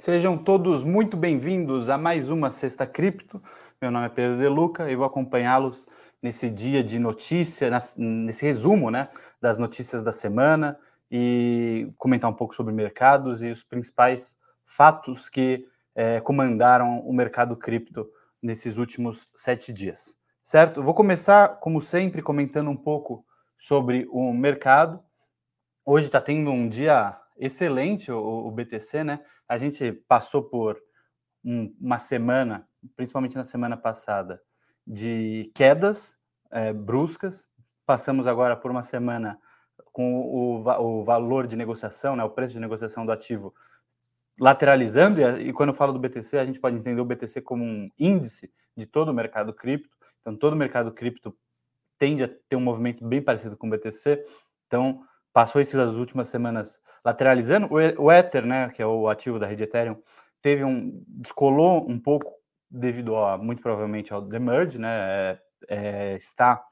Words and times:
Sejam 0.00 0.38
todos 0.38 0.82
muito 0.82 1.14
bem-vindos 1.14 1.90
a 1.90 1.98
mais 1.98 2.30
uma 2.30 2.48
Sexta 2.48 2.86
Cripto. 2.86 3.38
Meu 3.82 3.90
nome 3.90 4.06
é 4.06 4.08
Pedro 4.08 4.38
De 4.38 4.48
Luca 4.48 4.90
e 4.90 4.96
vou 4.96 5.04
acompanhá-los 5.04 5.86
nesse 6.22 6.48
dia 6.48 6.82
de 6.82 6.98
notícia, 6.98 7.70
nesse 7.98 8.46
resumo 8.46 8.90
né, 8.90 9.10
das 9.42 9.58
notícias 9.58 10.02
da 10.02 10.10
semana 10.10 10.78
e 11.10 11.90
comentar 11.98 12.30
um 12.30 12.32
pouco 12.32 12.54
sobre 12.54 12.72
mercados 12.72 13.42
e 13.42 13.50
os 13.50 13.62
principais 13.62 14.38
fatos 14.64 15.28
que 15.28 15.66
é, 15.94 16.18
comandaram 16.18 17.00
o 17.00 17.12
mercado 17.12 17.54
cripto 17.54 18.08
nesses 18.42 18.78
últimos 18.78 19.28
sete 19.36 19.70
dias. 19.70 20.16
Certo? 20.42 20.82
Vou 20.82 20.94
começar, 20.94 21.60
como 21.60 21.78
sempre, 21.78 22.22
comentando 22.22 22.70
um 22.70 22.76
pouco 22.76 23.22
sobre 23.58 24.08
o 24.10 24.32
mercado. 24.32 24.98
Hoje 25.84 26.06
está 26.06 26.22
tendo 26.22 26.50
um 26.50 26.70
dia 26.70 27.20
excelente 27.40 28.12
o, 28.12 28.18
o, 28.18 28.50
BTC, 28.50 29.02
né? 29.02 29.20
A 29.48 29.56
gente 29.56 29.92
passou 30.06 30.42
por 30.42 30.80
um, 31.44 31.74
uma 31.80 31.98
semana, 31.98 32.68
principalmente 32.94 33.36
na 33.36 33.44
semana 33.44 33.76
passada, 33.76 34.40
de 34.86 35.50
quedas 35.54 36.16
é, 36.50 36.72
bruscas. 36.72 37.50
Passamos 37.86 38.26
agora 38.26 38.56
por 38.56 38.70
uma 38.70 38.82
semana 38.82 39.40
com 39.92 40.20
o, 40.20 40.60
o, 40.60 41.04
valor 41.04 41.46
de 41.46 41.56
negociação, 41.56 42.14
né, 42.14 42.22
o 42.22 42.30
preço 42.30 42.52
de 42.52 42.60
negociação 42.60 43.04
do 43.04 43.12
ativo 43.12 43.54
lateralizando, 44.38 45.20
e, 45.20 45.48
e 45.48 45.52
quando 45.52 45.70
eu 45.70 45.74
falo 45.74 45.92
do 45.92 45.98
BTC, 45.98 46.38
a 46.38 46.44
gente 46.44 46.60
pode 46.60 46.76
entender 46.76 47.00
o 47.00 47.04
BTC 47.04 47.40
como 47.40 47.64
um 47.64 47.90
índice 47.98 48.52
de 48.76 48.86
todo 48.86 49.08
o 49.08 49.14
mercado 49.14 49.52
cripto. 49.52 49.90
Então, 50.20 50.36
todo 50.36 50.52
o 50.52 50.56
mercado 50.56 50.92
cripto 50.92 51.36
tende 51.98 52.22
a 52.22 52.28
ter 52.28 52.56
um 52.56 52.60
movimento 52.60 53.04
bem 53.06 53.20
parecido 53.20 53.56
com 53.56 53.66
o 53.66 53.70
BTC. 53.70 54.24
Então, 54.66 55.04
passou 55.32 55.60
essas 55.60 55.96
últimas 55.96 56.28
semanas 56.28 56.80
lateralizando. 57.04 57.68
O 57.98 58.12
Ether, 58.12 58.44
né, 58.44 58.70
que 58.70 58.82
é 58.82 58.86
o 58.86 59.08
ativo 59.08 59.38
da 59.38 59.46
rede 59.46 59.62
Ethereum, 59.62 60.00
teve 60.42 60.64
um 60.64 61.02
descolou 61.06 61.88
um 61.88 61.98
pouco 61.98 62.32
devido 62.70 63.16
a 63.16 63.36
muito 63.36 63.62
provavelmente 63.62 64.12
ao 64.12 64.22
demerge, 64.22 64.78
né, 64.78 64.88
é, 64.90 65.40
é, 65.68 66.16
está 66.16 66.62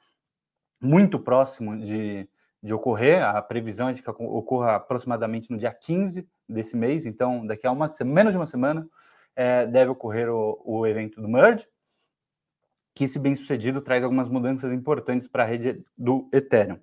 muito 0.81 1.19
próximo 1.19 1.77
de, 1.77 2.29
de 2.63 2.73
ocorrer. 2.73 3.23
A 3.25 3.43
previsão 3.43 3.89
é 3.89 3.93
de 3.93 4.03
que 4.03 4.11
ocorra 4.11 4.77
aproximadamente 4.77 5.51
no 5.51 5.59
dia 5.59 5.73
15 5.73 6.29
desse 6.49 6.77
mês, 6.77 7.05
então 7.05 7.47
daqui 7.47 7.67
a 7.67 7.73
uma 7.73 7.91
menos 8.05 8.33
de 8.33 8.39
uma 8.39 8.47
semana 8.47 8.89
é, 9.35 9.67
deve 9.67 9.91
ocorrer 9.91 10.29
o, 10.29 10.61
o 10.65 10.87
evento 10.87 11.21
do 11.21 11.29
merge. 11.29 11.67
Que, 12.95 13.07
se 13.07 13.19
bem 13.19 13.37
sucedido, 13.37 13.81
traz 13.81 14.03
algumas 14.03 14.29
mudanças 14.29 14.73
importantes 14.73 15.29
para 15.29 15.45
a 15.45 15.47
rede 15.47 15.85
do 15.97 16.29
Ethereum. 16.33 16.81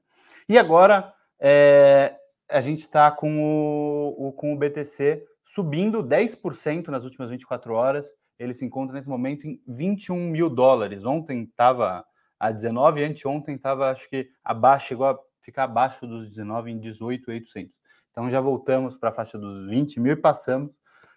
E 0.47 0.57
agora, 0.57 1.13
é, 1.39 2.15
a 2.49 2.61
gente 2.61 2.79
está 2.79 3.11
com 3.11 3.43
o, 3.43 4.27
o, 4.27 4.33
com 4.33 4.53
o 4.53 4.57
BTC 4.57 5.23
subindo 5.43 6.03
10% 6.03 6.87
nas 6.87 7.03
últimas 7.03 7.29
24 7.29 7.73
horas. 7.73 8.13
Ele 8.37 8.53
se 8.53 8.65
encontra 8.65 8.95
nesse 8.95 9.07
momento 9.07 9.47
em 9.47 9.61
21 9.67 10.15
mil 10.29 10.49
dólares. 10.49 11.05
Ontem 11.05 11.43
estava 11.43 12.05
a 12.39 12.51
19, 12.51 13.03
anteontem 13.03 13.55
estava, 13.55 13.91
acho 13.91 14.09
que 14.09 14.29
abaixo, 14.43 14.87
chegou 14.87 15.07
a 15.07 15.17
ficar 15.41 15.63
abaixo 15.63 16.05
dos 16.05 16.27
19 16.27 16.71
em 16.71 16.79
18,800. 16.79 17.73
Então 18.11 18.29
já 18.29 18.41
voltamos 18.41 18.97
para 18.97 19.09
a 19.09 19.13
faixa 19.13 19.37
dos 19.37 19.67
20 19.67 19.99
mil 19.99 20.13
e 20.13 20.17
passamos 20.17 20.71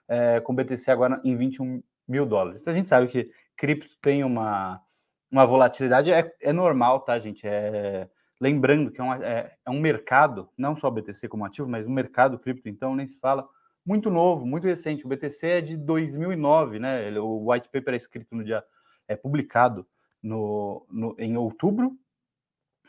é, 0.07 0.41
com 0.41 0.53
o 0.53 0.57
BTC 0.57 0.91
agora 0.91 1.21
em 1.25 1.37
21 1.37 1.83
mil 2.07 2.25
dólares. 2.25 2.67
A 2.69 2.73
gente 2.73 2.89
sabe 2.89 3.09
que 3.09 3.31
cripto 3.57 3.97
tem 4.01 4.23
uma, 4.23 4.81
uma 5.31 5.47
volatilidade, 5.47 6.13
é, 6.13 6.33
é 6.41 6.53
normal, 6.53 7.01
tá, 7.01 7.19
gente? 7.19 7.47
É, 7.47 8.09
Lembrando 8.41 8.91
que 8.91 9.01
é, 9.01 9.05
uma, 9.05 9.25
é, 9.25 9.57
é, 9.67 9.71
um 9.71 9.81
mercado, 9.81 10.49
não 10.57 10.77
só 10.77 10.89
o 10.89 10.91
BTC 10.91 11.29
como 11.29 11.45
ativo, 11.45 11.69
mas 11.69 11.87
um 11.87 11.93
mercado 11.93 12.39
cripto, 12.39 12.69
então 12.69 12.95
nem 12.95 13.07
se 13.07 13.19
fala, 13.19 13.49
muito 13.85 14.11
novo, 14.11 14.47
muito 14.47 14.67
recente. 14.67 15.05
O 15.05 15.09
BTC 15.09 15.47
é 15.47 15.61
de 15.61 15.77
2009, 15.77 16.79
né? 16.79 17.19
O 17.19 17.51
white 17.51 17.69
paper 17.69 17.95
é 17.95 17.97
escrito 17.97 18.37
no 18.37 18.45
dia, 18.45 18.63
é 19.09 19.17
publicado 19.17 19.87
no, 20.23 20.87
no, 20.91 21.17
em 21.19 21.37
outubro 21.37 21.97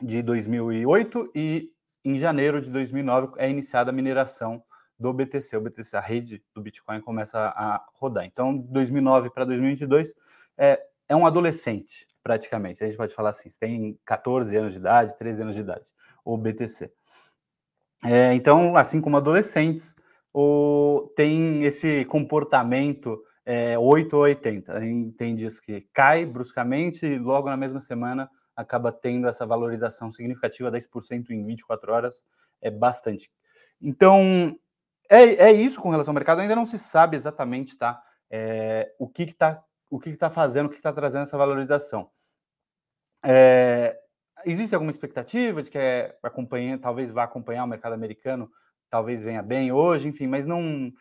de 0.02 0.22
2008 0.22 1.32
e 1.34 1.72
em 2.04 2.18
janeiro 2.18 2.62
de 2.62 2.70
2009 2.70 3.34
é 3.38 3.50
iniciada 3.50 3.92
a 3.92 3.94
mineração 3.94 4.64
do 5.00 5.14
BTC. 5.14 5.56
O 5.58 5.62
BTC, 5.62 5.96
a 5.96 6.02
rede 6.02 6.44
do 6.54 6.62
Bitcoin 6.62 7.02
começa 7.02 7.40
a 7.40 7.86
rodar. 7.94 8.26
Então, 8.26 8.58
2009 8.58 9.30
para 9.30 9.46
2022 9.46 10.14
é, 10.58 10.82
é 11.08 11.16
um 11.16 11.26
adolescente, 11.26 12.08
praticamente. 12.24 12.84
A 12.84 12.88
gente 12.88 12.98
pode 12.98 13.14
falar 13.14 13.30
assim, 13.30 13.50
você 13.50 13.58
tem 13.60 14.00
14 14.06 14.56
anos 14.56 14.74
de 14.74 14.80
idade, 14.80 15.18
13 15.18 15.42
anos 15.42 15.56
de 15.56 15.62
idade, 15.62 15.86
ou 16.24 16.38
BTC. 16.38 16.92
É, 18.04 18.34
então, 18.34 18.76
assim 18.76 19.02
como 19.02 19.18
adolescentes, 19.18 19.96
o, 20.34 21.12
tem 21.16 21.64
esse 21.64 22.06
comportamento 22.06 23.22
é, 23.46 23.78
8 23.78 24.14
ou 24.16 24.24
80. 24.24 24.80
Tem 25.18 25.36
dias 25.36 25.60
que 25.60 25.82
cai 25.94 26.26
bruscamente 26.26 27.06
e 27.06 27.18
logo 27.18 27.50
na 27.50 27.58
mesma 27.58 27.80
semana 27.80 28.30
acaba 28.56 28.92
tendo 28.92 29.28
essa 29.28 29.46
valorização 29.46 30.12
significativa, 30.12 30.72
10% 30.72 31.30
em 31.30 31.46
24 31.46 31.92
horas, 31.92 32.26
é 32.62 32.70
bastante. 32.70 33.32
Então, 33.82 34.56
é, 35.10 35.48
é 35.48 35.52
isso 35.52 35.82
com 35.82 35.90
relação 35.90 36.12
ao 36.12 36.16
mercado, 36.16 36.42
ainda 36.42 36.56
não 36.56 36.66
se 36.66 36.78
sabe 36.78 37.16
exatamente 37.16 37.78
tá, 37.78 38.02
é, 38.30 38.94
o 39.00 39.08
que 39.08 39.24
está 39.24 39.64
o 39.90 40.00
que 40.00 40.10
está 40.10 40.30
fazendo, 40.30 40.68
o 40.68 40.70
que 40.70 40.78
está 40.78 40.94
trazendo 40.94 41.24
essa 41.24 41.38
valorização. 41.38 42.10
É, 43.24 44.00
existe 44.46 44.74
alguma 44.74 44.92
expectativa 44.92 45.64
de 45.64 45.70
que 45.70 45.78
é, 45.78 46.18
acompanha, 46.24 46.78
talvez 46.78 47.12
vá 47.12 47.24
acompanhar 47.24 47.64
o 47.64 47.68
mercado 47.68 47.94
americano, 47.94 48.52
talvez 48.90 49.24
venha 49.24 49.42
bem 49.42 49.72
hoje, 49.72 50.08
enfim, 50.08 50.28
mas 50.28 50.46
não 50.46 50.92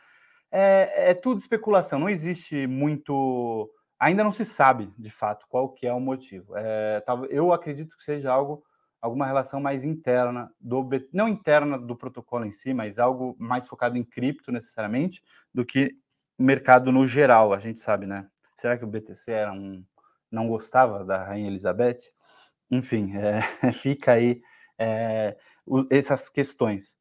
é, 0.51 1.11
é 1.11 1.15
tudo 1.15 1.39
especulação. 1.39 1.99
Não 1.99 2.09
existe 2.09 2.67
muito, 2.67 3.71
ainda 3.99 4.25
não 4.25 4.33
se 4.33 4.45
sabe 4.45 4.93
de 4.99 5.11
fato 5.11 5.47
qual 5.49 5.71
que 5.71 5.87
é 5.87 5.93
o 5.93 6.01
motivo. 6.01 6.57
É, 6.57 7.03
eu 7.31 7.53
acredito 7.53 7.97
que 7.97 8.03
seja 8.03 8.33
algo, 8.33 8.65
alguma 9.01 9.27
relação 9.27 9.61
mais 9.61 9.85
interna 9.85 10.51
do 10.61 10.89
não 11.13 11.29
interna 11.29 11.79
do 11.79 11.97
protocolo 11.97 12.45
em 12.45 12.53
si, 12.53 12.75
mas 12.75 12.99
algo 12.99 13.37
mais 13.39 13.69
focado 13.69 13.97
em 13.97 14.05
cripto 14.05 14.51
necessariamente 14.51 15.23
do 15.53 15.65
que 15.65 15.97
mercado 16.39 16.91
no 16.93 17.07
geral. 17.07 17.53
A 17.53 17.59
gente 17.59 17.81
sabe, 17.81 18.07
né? 18.07 18.29
Será 18.59 18.77
que 18.77 18.85
o 18.85 18.89
BTC 18.89 19.31
era 19.31 19.53
um 19.53 19.85
não 20.31 20.49
gostava 20.49 21.05
da 21.05 21.25
Rainha 21.25 21.49
Elizabeth. 21.49 22.13
Enfim, 22.71 23.13
é, 23.17 23.73
fica 23.73 24.13
aí 24.13 24.43
é, 24.79 25.37
essas 25.91 26.29
questões. 26.29 26.97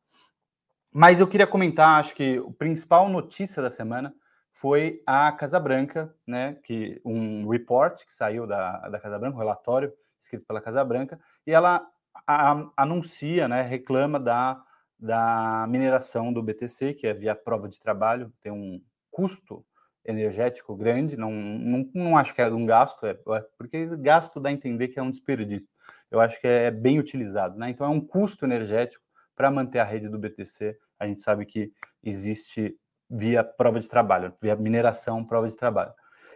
Mas 0.92 1.20
eu 1.20 1.28
queria 1.28 1.46
comentar, 1.46 2.00
acho 2.00 2.16
que 2.16 2.38
a 2.38 2.52
principal 2.54 3.10
notícia 3.10 3.62
da 3.62 3.70
semana 3.70 4.14
foi 4.52 5.04
a 5.06 5.32
Casa 5.32 5.60
Branca, 5.60 6.16
né, 6.26 6.58
que 6.64 7.00
um 7.06 7.48
report 7.48 8.04
que 8.06 8.14
saiu 8.14 8.48
da, 8.48 8.90
da 8.90 9.00
Casa 9.00 9.20
Branca, 9.20 9.36
um 9.36 9.40
relatório 9.40 9.94
escrito 10.20 10.46
pela 10.48 10.62
Casa 10.62 10.84
Branca, 10.84 11.20
e 11.46 11.52
ela 11.52 11.88
a, 12.26 12.68
anuncia, 12.76 13.48
né, 13.48 13.62
reclama 13.62 14.20
da, 14.20 14.64
da 14.98 15.66
mineração 15.70 16.34
do 16.34 16.42
BTC, 16.42 16.96
que 16.96 17.06
é 17.06 17.14
via 17.14 17.36
prova 17.36 17.70
de 17.70 17.80
trabalho, 17.80 18.34
tem 18.42 18.52
um 18.52 18.82
custo 19.12 19.64
energético 20.08 20.76
grande, 20.76 21.18
não, 21.18 21.32
não, 21.32 21.90
não 21.94 22.18
acho 22.18 22.34
que 22.34 22.42
é 22.42 22.48
um 22.48 22.66
gasto, 22.66 23.06
é, 23.06 23.12
é, 23.12 23.46
porque 23.58 23.86
gasto 23.98 24.40
dá 24.40 24.50
a 24.50 24.54
entender 24.54 24.88
que 24.88 24.98
é 24.98 25.04
um 25.04 25.12
desperdício. 25.12 25.68
Eu 26.10 26.22
acho 26.22 26.40
que 26.40 26.48
é 26.48 26.72
bem 26.72 26.98
utilizado, 26.98 27.60
né? 27.60 27.70
Então 27.70 27.86
é 27.86 27.90
um 27.90 28.00
custo 28.00 28.46
energético 28.46 29.04
para 29.36 29.52
manter 29.52 29.80
a 29.80 29.84
rede 29.84 30.08
do 30.08 30.18
BTC. 30.18 30.78
A 30.98 31.06
gente 31.06 31.22
sabe 31.22 31.46
que 31.46 31.72
existe 32.02 32.76
via 33.10 33.44
prova 33.44 33.80
de 33.80 33.88
trabalho, 33.88 34.34
via 34.42 34.56
mineração, 34.56 35.24
prova 35.24 35.48
de 35.48 35.56
trabalho. 35.56 35.94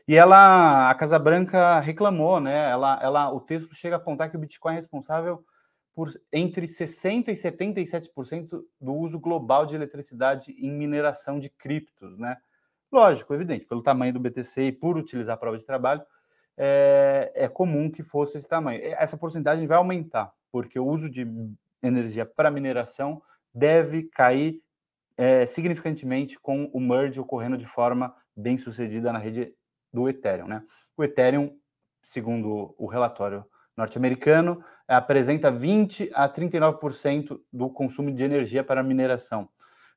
E 0.07 0.15
ela, 0.15 0.89
a 0.89 0.95
Casa 0.95 1.17
Branca 1.17 1.79
reclamou, 1.79 2.39
né? 2.39 2.69
Ela, 2.69 3.00
ela, 3.01 3.31
o 3.31 3.39
texto 3.39 3.74
chega 3.74 3.95
a 3.95 3.97
apontar 3.97 4.29
que 4.29 4.35
o 4.35 4.39
Bitcoin 4.39 4.74
é 4.74 4.75
responsável 4.75 5.44
por 5.94 6.12
entre 6.31 6.65
60% 6.65 7.27
e 7.27 7.33
77% 7.33 8.62
do 8.79 8.94
uso 8.94 9.19
global 9.19 9.65
de 9.65 9.75
eletricidade 9.75 10.51
em 10.51 10.71
mineração 10.71 11.39
de 11.39 11.50
criptos, 11.50 12.17
né? 12.17 12.38
Lógico, 12.91 13.33
evidente, 13.33 13.65
pelo 13.65 13.81
tamanho 13.81 14.11
do 14.11 14.19
BTC 14.19 14.63
e 14.63 14.71
por 14.71 14.97
utilizar 14.97 15.35
a 15.35 15.38
prova 15.38 15.57
de 15.57 15.65
trabalho, 15.65 16.01
é, 16.57 17.31
é 17.33 17.47
comum 17.47 17.89
que 17.89 18.03
fosse 18.03 18.38
esse 18.38 18.47
tamanho. 18.47 18.81
Essa 18.83 19.17
porcentagem 19.17 19.65
vai 19.65 19.77
aumentar, 19.77 20.31
porque 20.51 20.77
o 20.77 20.85
uso 20.85 21.09
de 21.09 21.25
energia 21.81 22.25
para 22.25 22.51
mineração 22.51 23.21
deve 23.53 24.03
cair 24.03 24.61
é, 25.17 25.45
significantemente 25.45 26.39
com 26.39 26.65
o 26.73 26.79
merge 26.79 27.19
ocorrendo 27.19 27.57
de 27.57 27.65
forma 27.65 28.13
bem 28.35 28.57
sucedida 28.57 29.13
na 29.13 29.19
rede 29.19 29.53
do 29.93 30.09
Ethereum. 30.09 30.47
Né? 30.47 30.63
O 30.97 31.03
Ethereum, 31.03 31.57
segundo 32.03 32.75
o 32.77 32.88
relatório 32.88 33.45
norte-americano, 33.75 34.63
apresenta 34.88 35.49
20 35.49 36.11
a 36.13 36.27
39% 36.27 37.39
do 37.51 37.69
consumo 37.69 38.11
de 38.11 38.23
energia 38.23 38.63
para 38.63 38.83
mineração. 38.83 39.49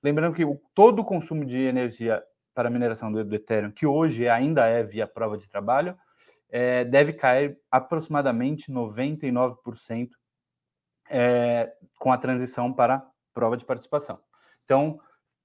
Lembrando 0.03 0.35
que 0.35 0.45
o, 0.45 0.61
todo 0.75 1.01
o 1.01 1.05
consumo 1.05 1.45
de 1.45 1.59
energia 1.59 2.23
para 2.55 2.69
a 2.69 2.71
mineração 2.71 3.11
do, 3.11 3.25
do 3.25 3.35
Ethereum, 3.35 3.71
que 3.71 3.87
hoje 3.87 4.29
ainda 4.29 4.67
é 4.67 4.83
via 4.83 5.07
prova 5.07 5.37
de 5.37 5.49
trabalho, 5.49 5.97
é, 6.51 6.85
deve 6.85 7.13
cair 7.13 7.59
aproximadamente 7.71 8.71
99% 8.71 10.11
é, 11.11 11.73
com 11.99 12.13
a 12.13 12.19
transição 12.19 12.73
para 12.73 13.05
prova 13.33 13.57
de 13.57 13.65
participação. 13.65 14.21
Então, 14.65 15.01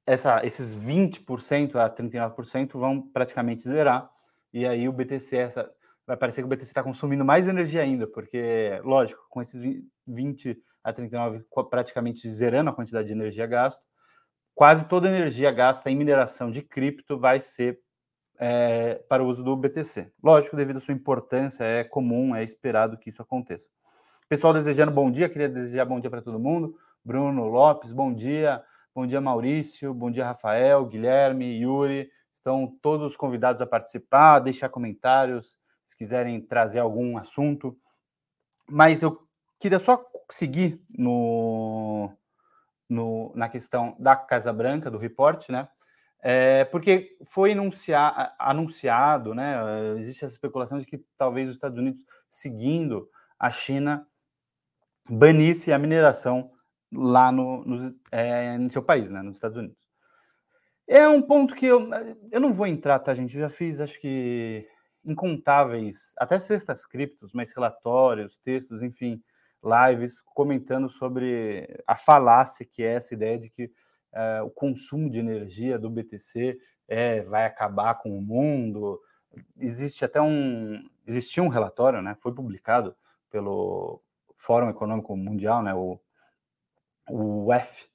essa, 0.06 0.46
esses 0.46 0.76
20% 0.76 1.76
a 1.76 1.90
39% 1.90 2.74
vão 2.74 3.02
praticamente 3.02 3.64
zerar, 3.64 4.10
e 4.54 4.66
aí 4.66 4.88
o 4.88 4.94
BTC, 4.94 5.38
essa, 5.38 5.72
vai 6.06 6.18
parecer 6.18 6.42
que 6.42 6.46
o 6.46 6.50
BTC 6.50 6.66
está 6.66 6.84
consumindo 6.84 7.26
mais 7.26 7.48
energia 7.48 7.82
ainda, 7.82 8.08
porque, 8.08 8.80
lógico, 8.84 9.26
com 9.30 9.42
esses 9.42 9.84
20 10.08 10.62
a 10.84 10.94
39 10.94 11.46
praticamente 11.70 12.28
zerando 12.30 12.70
a 12.70 12.74
quantidade 12.74 13.08
de 13.08 13.14
energia 13.14 13.46
gasta, 13.46 13.82
quase 14.60 14.90
toda 14.90 15.08
a 15.08 15.10
energia 15.10 15.50
gasta 15.54 15.90
em 15.90 15.96
mineração 15.96 16.52
de 16.52 16.62
cripto 16.62 17.18
vai 17.18 17.40
ser 17.40 17.80
é, 18.38 18.96
para 19.08 19.24
o 19.24 19.28
uso 19.28 19.42
do 19.42 19.56
BTC. 19.56 20.12
Lógico, 20.22 20.58
devido 20.58 20.76
à 20.76 20.80
sua 20.82 20.94
importância, 20.94 21.64
é 21.64 21.86
comum, 21.86 22.36
é 22.36 22.44
esperado 22.44 22.98
que 22.98 23.08
isso 23.10 23.22
aconteça. 23.22 23.70
Pessoal 24.28 24.52
desejando 24.52 24.92
bom 24.92 25.10
dia, 25.10 25.30
queria 25.30 25.48
desejar 25.48 25.86
bom 25.86 25.98
dia 25.98 26.10
para 26.10 26.22
todo 26.22 26.38
mundo. 26.38 26.76
Bruno 27.06 27.48
Lopes, 27.48 27.94
bom 27.94 28.14
dia. 28.14 28.62
Bom 28.94 29.08
dia, 29.08 29.22
Maurício. 29.22 29.94
Bom 29.94 30.12
dia, 30.12 30.26
Rafael, 30.26 30.86
Guilherme, 30.88 31.62
Yuri. 31.62 32.12
Estão 32.34 32.68
todos 32.82 33.16
convidados 33.16 33.62
a 33.62 33.66
participar, 33.66 34.40
deixar 34.40 34.68
comentários, 34.68 35.58
se 35.86 35.96
quiserem 35.96 36.42
trazer 36.42 36.80
algum 36.80 37.18
assunto. 37.18 37.78
Mas 38.70 39.04
eu 39.04 39.26
queria 39.58 39.80
só 39.80 40.06
seguir 40.30 40.82
no, 40.90 42.12
no, 42.90 43.32
na 43.36 43.48
questão 43.48 43.96
da 44.00 44.16
Casa 44.16 44.52
Branca, 44.52 44.90
do 44.90 44.98
report, 44.98 45.48
né? 45.50 45.70
É, 46.22 46.66
porque 46.66 47.18
foi 47.24 47.54
anunciado, 48.38 49.34
né? 49.34 49.56
Existe 50.00 50.26
essa 50.26 50.34
especulação 50.34 50.80
de 50.80 50.86
que 50.86 50.98
talvez 51.18 51.48
os 51.48 51.56
Estados 51.56 51.78
Unidos, 51.78 52.04
seguindo 52.30 53.10
a 53.40 53.50
China, 53.50 54.06
banisse 55.08 55.72
a 55.72 55.80
mineração 55.80 56.52
lá 56.92 57.32
no, 57.32 57.64
no, 57.64 57.96
é, 58.12 58.58
no 58.58 58.70
seu 58.70 58.84
país, 58.84 59.10
né? 59.10 59.22
Nos 59.22 59.36
Estados 59.36 59.58
Unidos. 59.58 59.78
É 60.88 61.08
um 61.08 61.22
ponto 61.22 61.56
que 61.56 61.68
eu, 61.68 61.88
eu 62.32 62.42
não 62.42 62.52
vou 62.52 62.66
entrar, 62.66 63.00
tá, 63.00 63.14
gente? 63.14 63.36
Eu 63.36 63.42
já 63.42 63.50
fiz, 63.50 63.80
acho 63.80 64.00
que 64.02 64.68
incontáveis, 65.06 66.14
até 66.18 66.38
cestas 66.38 66.86
criptos, 66.86 67.32
mas 67.32 67.54
relatórios, 67.54 68.38
textos, 68.44 68.82
enfim, 68.82 69.22
lives 69.64 70.22
comentando 70.22 70.90
sobre 70.90 71.68
a 71.86 71.96
falácia 71.96 72.66
que 72.66 72.84
é 72.84 72.94
essa 72.94 73.14
ideia 73.14 73.38
de 73.38 73.50
que 73.50 73.72
é, 74.12 74.42
o 74.42 74.50
consumo 74.50 75.10
de 75.10 75.20
energia 75.20 75.78
do 75.78 75.90
BTC 75.90 76.58
é, 76.88 77.22
vai 77.22 77.46
acabar 77.46 77.96
com 77.96 78.18
o 78.18 78.22
mundo. 78.22 79.00
Existe 79.58 80.04
até 80.04 80.22
um 80.22 80.84
existia 81.06 81.44
um 81.44 81.48
relatório, 81.48 82.02
né? 82.02 82.16
Foi 82.16 82.34
publicado 82.34 82.96
pelo 83.30 84.02
Fórum 84.36 84.70
Econômico 84.70 85.16
Mundial, 85.16 85.62
né? 85.62 85.74
O, 85.74 86.00
o 87.08 87.46
WEF, 87.48 87.90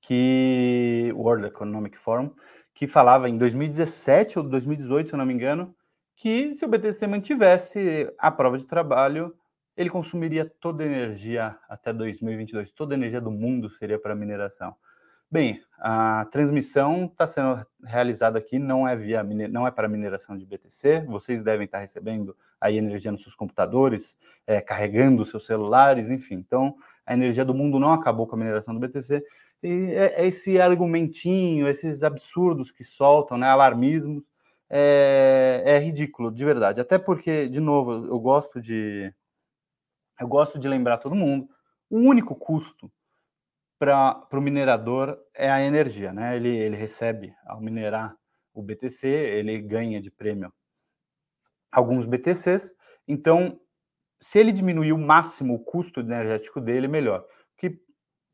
que 0.00 1.12
World 1.14 1.46
Economic 1.46 1.98
Forum, 1.98 2.32
que 2.74 2.86
falava 2.86 3.28
em 3.28 3.36
2017 3.36 4.38
ou 4.38 4.44
2018, 4.44 5.08
se 5.08 5.14
eu 5.14 5.18
não 5.18 5.26
me 5.26 5.34
engano, 5.34 5.74
que 6.16 6.54
se 6.54 6.64
o 6.64 6.68
BTC 6.68 7.06
mantivesse 7.06 8.12
a 8.18 8.30
prova 8.30 8.58
de 8.58 8.66
trabalho, 8.66 9.34
ele 9.78 9.88
consumiria 9.88 10.44
toda 10.44 10.82
a 10.82 10.86
energia 10.86 11.56
até 11.68 11.92
2022, 11.92 12.72
toda 12.72 12.94
a 12.94 12.96
energia 12.96 13.20
do 13.20 13.30
mundo 13.30 13.70
seria 13.70 13.96
para 13.96 14.12
mineração. 14.12 14.74
Bem, 15.30 15.62
a 15.78 16.26
transmissão 16.32 17.04
está 17.04 17.28
sendo 17.28 17.64
realizada 17.84 18.38
aqui, 18.40 18.58
não 18.58 18.88
é 18.88 18.96
via 18.96 19.22
não 19.22 19.68
é 19.68 19.70
para 19.70 19.86
mineração 19.86 20.36
de 20.36 20.44
BTC. 20.44 21.04
Vocês 21.06 21.42
devem 21.42 21.66
estar 21.66 21.78
recebendo 21.78 22.36
aí 22.60 22.76
energia 22.76 23.12
nos 23.12 23.22
seus 23.22 23.36
computadores, 23.36 24.16
é, 24.48 24.60
carregando 24.60 25.24
seus 25.24 25.46
celulares, 25.46 26.10
enfim. 26.10 26.34
Então, 26.34 26.74
a 27.06 27.14
energia 27.14 27.44
do 27.44 27.54
mundo 27.54 27.78
não 27.78 27.92
acabou 27.92 28.26
com 28.26 28.34
a 28.34 28.38
mineração 28.38 28.74
do 28.74 28.80
BTC. 28.80 29.22
E 29.62 29.92
é, 29.92 30.22
é 30.22 30.26
esse 30.26 30.60
argumentinho, 30.60 31.68
esses 31.68 32.02
absurdos 32.02 32.72
que 32.72 32.82
soltam, 32.82 33.38
né, 33.38 33.46
alarmismos, 33.46 34.24
é, 34.68 35.62
é 35.64 35.78
ridículo, 35.78 36.32
de 36.32 36.44
verdade. 36.44 36.80
Até 36.80 36.98
porque, 36.98 37.48
de 37.48 37.60
novo, 37.60 38.06
eu 38.06 38.18
gosto 38.18 38.60
de 38.60 39.12
eu 40.18 40.28
gosto 40.28 40.58
de 40.58 40.68
lembrar 40.68 40.98
todo 40.98 41.14
mundo, 41.14 41.48
o 41.90 41.98
único 41.98 42.34
custo 42.34 42.90
para 43.78 44.26
o 44.32 44.40
minerador 44.40 45.18
é 45.34 45.50
a 45.50 45.62
energia, 45.62 46.12
né? 46.12 46.36
Ele, 46.36 46.48
ele 46.48 46.76
recebe 46.76 47.34
ao 47.46 47.60
minerar 47.60 48.16
o 48.52 48.62
BTC, 48.62 49.06
ele 49.06 49.60
ganha 49.60 50.00
de 50.00 50.10
prêmio 50.10 50.52
alguns 51.70 52.06
BTCs. 52.06 52.74
Então, 53.06 53.60
se 54.20 54.38
ele 54.38 54.52
diminuir 54.52 54.92
o 54.92 54.98
máximo 54.98 55.54
o 55.54 55.58
custo 55.58 56.00
energético 56.00 56.60
dele, 56.60 56.88
melhor. 56.88 57.24
Que 57.56 57.78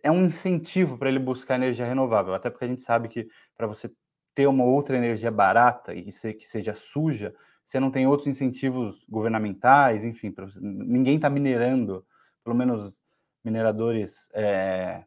é 0.02 0.10
um 0.10 0.24
incentivo 0.24 0.96
para 0.96 1.08
ele 1.08 1.18
buscar 1.18 1.56
energia 1.56 1.86
renovável, 1.86 2.34
até 2.34 2.48
porque 2.48 2.64
a 2.64 2.68
gente 2.68 2.82
sabe 2.82 3.08
que 3.08 3.28
para 3.56 3.66
você 3.66 3.90
ter 4.34 4.46
uma 4.46 4.64
outra 4.64 4.96
energia 4.96 5.30
barata 5.30 5.94
e 5.94 6.04
que 6.04 6.46
seja 6.46 6.74
suja, 6.74 7.34
você 7.64 7.80
não 7.80 7.90
tem 7.90 8.06
outros 8.06 8.26
incentivos 8.28 9.04
governamentais, 9.08 10.04
enfim, 10.04 10.30
pra, 10.30 10.46
ninguém 10.60 11.16
está 11.16 11.30
minerando, 11.30 12.04
pelo 12.42 12.56
menos 12.56 12.98
mineradores 13.42 14.28
é, 14.34 15.04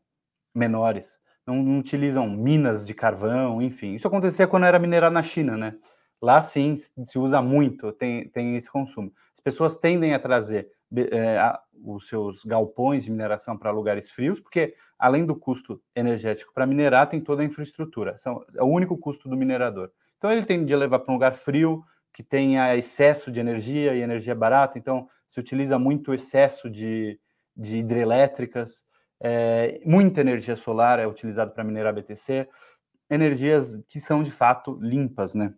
menores, 0.54 1.20
não, 1.46 1.64
não, 1.64 1.80
utilizam 1.80 2.30
minas 2.30 2.86
de 2.86 2.94
carvão, 2.94 3.62
enfim. 3.62 3.96
Isso 3.96 4.08
acontecia 4.08 4.48
quando 4.48 4.66
era 4.66 4.80
minerado 4.80 5.14
na 5.14 5.24
China, 5.24 5.56
né? 5.56 5.76
Lá 6.22 6.42
sim 6.42 6.76
se 6.76 7.20
usa 7.20 7.42
muito, 7.42 7.92
tem, 7.94 8.28
tem 8.30 8.58
esse 8.58 8.70
consumo. 8.70 9.14
As 9.36 9.42
pessoas 9.42 9.76
tendem 9.76 10.14
a 10.14 10.20
trazer 10.20 10.72
é, 10.96 11.38
a, 11.38 11.60
os 11.86 12.08
seus 12.08 12.44
galpões 12.44 13.04
de 13.04 13.12
mineração 13.12 13.58
para 13.58 13.72
lugares 13.72 14.10
frios, 14.10 14.40
porque 14.40 14.76
além 14.98 15.26
do 15.26 15.36
custo 15.36 15.82
energético 15.96 16.54
para 16.54 16.66
minerar, 16.66 17.10
tem 17.10 17.22
toda 17.22 17.44
a 17.44 17.46
infraestrutura. 17.46 18.18
São, 18.18 18.44
é 18.56 18.64
o 18.64 18.68
único 18.68 18.98
custo 18.98 19.30
do 19.30 19.38
minerador. 19.38 19.92
Então 20.18 20.32
ele 20.32 20.46
tende 20.46 20.74
a 20.74 20.78
levar 20.78 21.00
para 21.00 21.12
um 21.12 21.16
lugar 21.16 21.34
frio, 21.34 21.84
que 22.18 22.24
tenha 22.24 22.76
excesso 22.76 23.32
de 23.32 23.40
energia 23.40 23.94
e 23.94 24.02
energia 24.02 24.34
barata, 24.34 24.80
então 24.80 25.08
se 25.28 25.40
utiliza 25.40 25.78
muito 25.78 26.16
excesso 26.16 26.68
de, 26.68 27.20
de 27.56 27.78
hidrelétricas, 27.78 28.84
é, 29.20 29.80
muita 29.86 30.22
energia 30.22 30.56
solar 30.56 30.98
é 30.98 31.06
utilizada 31.06 31.52
para 31.52 31.64
minerar 31.64 31.94
BTC, 31.94 32.50
energias 33.08 33.80
que 33.88 34.00
são 34.00 34.24
de 34.24 34.32
fato 34.32 34.80
limpas, 34.82 35.36
né? 35.36 35.54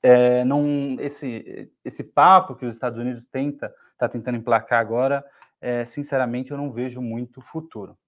É, 0.00 0.44
não, 0.44 0.96
esse, 1.00 1.72
esse 1.84 2.04
papo 2.04 2.54
que 2.54 2.64
os 2.64 2.74
Estados 2.76 3.00
Unidos 3.00 3.26
tenta 3.26 3.74
está 3.94 4.08
tentando 4.08 4.38
emplacar 4.38 4.78
agora, 4.78 5.24
é, 5.60 5.84
sinceramente 5.84 6.52
eu 6.52 6.56
não 6.56 6.70
vejo 6.70 7.02
muito 7.02 7.40
futuro. 7.40 7.98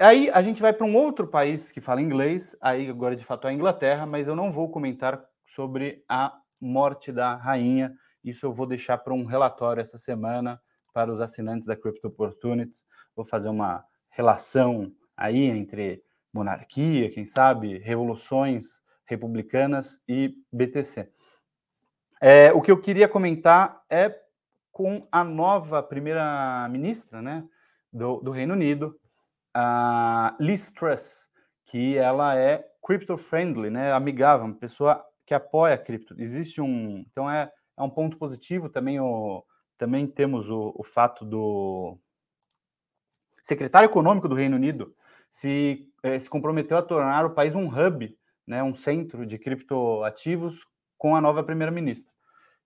Aí 0.00 0.28
a 0.30 0.42
gente 0.42 0.60
vai 0.60 0.72
para 0.72 0.84
um 0.84 0.96
outro 0.96 1.28
país 1.28 1.70
que 1.70 1.80
fala 1.80 2.02
inglês, 2.02 2.56
aí 2.60 2.90
agora 2.90 3.14
de 3.14 3.22
fato 3.22 3.46
é 3.46 3.50
a 3.50 3.54
Inglaterra, 3.54 4.04
mas 4.04 4.26
eu 4.26 4.34
não 4.34 4.50
vou 4.50 4.68
comentar 4.68 5.24
sobre 5.46 6.04
a 6.08 6.36
morte 6.60 7.12
da 7.12 7.34
rainha. 7.36 7.94
Isso 8.22 8.44
eu 8.44 8.52
vou 8.52 8.66
deixar 8.66 8.98
para 8.98 9.14
um 9.14 9.24
relatório 9.24 9.80
essa 9.80 9.96
semana 9.96 10.60
para 10.92 11.12
os 11.12 11.20
assinantes 11.20 11.66
da 11.66 11.76
Crypto 11.76 12.08
Opportunities. 12.08 12.84
Vou 13.14 13.24
fazer 13.24 13.48
uma 13.48 13.84
relação 14.10 14.92
aí 15.16 15.44
entre 15.44 16.02
monarquia, 16.32 17.10
quem 17.10 17.24
sabe, 17.24 17.78
revoluções 17.78 18.82
republicanas 19.06 20.00
e 20.08 20.34
BTC. 20.52 21.08
É, 22.20 22.52
o 22.52 22.60
que 22.60 22.70
eu 22.70 22.80
queria 22.80 23.08
comentar 23.08 23.82
é 23.88 24.14
com 24.72 25.06
a 25.10 25.24
nova 25.24 25.82
primeira-ministra 25.82 27.22
né, 27.22 27.44
do, 27.92 28.20
do, 28.20 28.30
Reino 28.30 28.54
Unido, 28.54 28.98
a 29.54 30.36
Liz 30.38 30.70
Truss, 30.70 31.28
que 31.64 31.96
ela 31.96 32.36
é 32.36 32.66
crypto-friendly, 32.84 33.70
né, 33.70 33.92
amigável, 33.92 34.46
uma 34.46 34.54
pessoa 34.54 35.02
que 35.26 35.34
apoia 35.34 35.74
a 35.74 35.78
cripto. 35.78 36.14
Existe 36.18 36.60
um... 36.60 37.04
Então, 37.10 37.30
é, 37.30 37.50
é 37.76 37.82
um 37.82 37.90
ponto 37.90 38.16
positivo 38.16 38.68
também 38.68 39.00
o, 39.00 39.44
também 39.76 40.06
temos 40.06 40.48
o, 40.48 40.72
o 40.74 40.82
fato 40.82 41.24
do 41.24 41.98
secretário 43.42 43.86
econômico 43.86 44.28
do 44.28 44.34
Reino 44.34 44.56
Unido 44.56 44.94
se, 45.30 45.88
eh, 46.02 46.18
se 46.18 46.28
comprometeu 46.28 46.78
a 46.78 46.82
tornar 46.82 47.24
o 47.26 47.34
país 47.34 47.54
um 47.54 47.68
hub, 47.68 48.16
né, 48.46 48.62
um 48.62 48.74
centro 48.74 49.26
de 49.26 49.38
criptoativos 49.38 50.66
com 50.96 51.14
a 51.14 51.20
nova 51.20 51.44
primeira-ministra. 51.44 52.10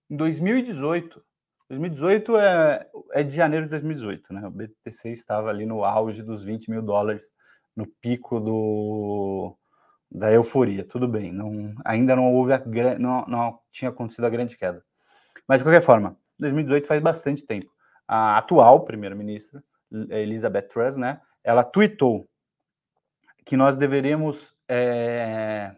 Em 0.09 0.15
2018, 0.15 1.23
2018 1.69 2.37
é, 2.37 2.89
é 3.11 3.23
de 3.23 3.35
janeiro 3.35 3.65
de 3.65 3.71
2018, 3.71 4.33
né? 4.33 4.47
O 4.47 4.51
BTC 4.51 5.09
estava 5.09 5.49
ali 5.49 5.65
no 5.65 5.83
auge 5.85 6.21
dos 6.21 6.43
20 6.43 6.69
mil 6.69 6.81
dólares, 6.81 7.25
no 7.75 7.87
pico 7.87 8.39
do, 8.39 9.57
da 10.11 10.31
euforia. 10.31 10.83
Tudo 10.83 11.07
bem, 11.07 11.31
não, 11.31 11.73
ainda 11.85 12.15
não 12.15 12.33
houve 12.33 12.53
a, 12.53 12.61
não, 12.99 13.25
não 13.25 13.59
tinha 13.71 13.89
acontecido 13.89 14.25
a 14.25 14.29
grande 14.29 14.57
queda. 14.57 14.83
Mas 15.47 15.59
de 15.59 15.65
qualquer 15.65 15.81
forma, 15.81 16.17
2018 16.39 16.87
faz 16.87 17.01
bastante 17.01 17.43
tempo. 17.43 17.71
A 18.07 18.37
atual 18.37 18.81
primeira-ministra, 18.83 19.63
Elizabeth 20.09 20.63
Truss, 20.63 20.97
né, 20.97 21.21
ela 21.43 21.63
tweetou 21.63 22.27
que 23.45 23.55
nós 23.55 23.77
deveríamos 23.77 24.53
é, 24.67 25.75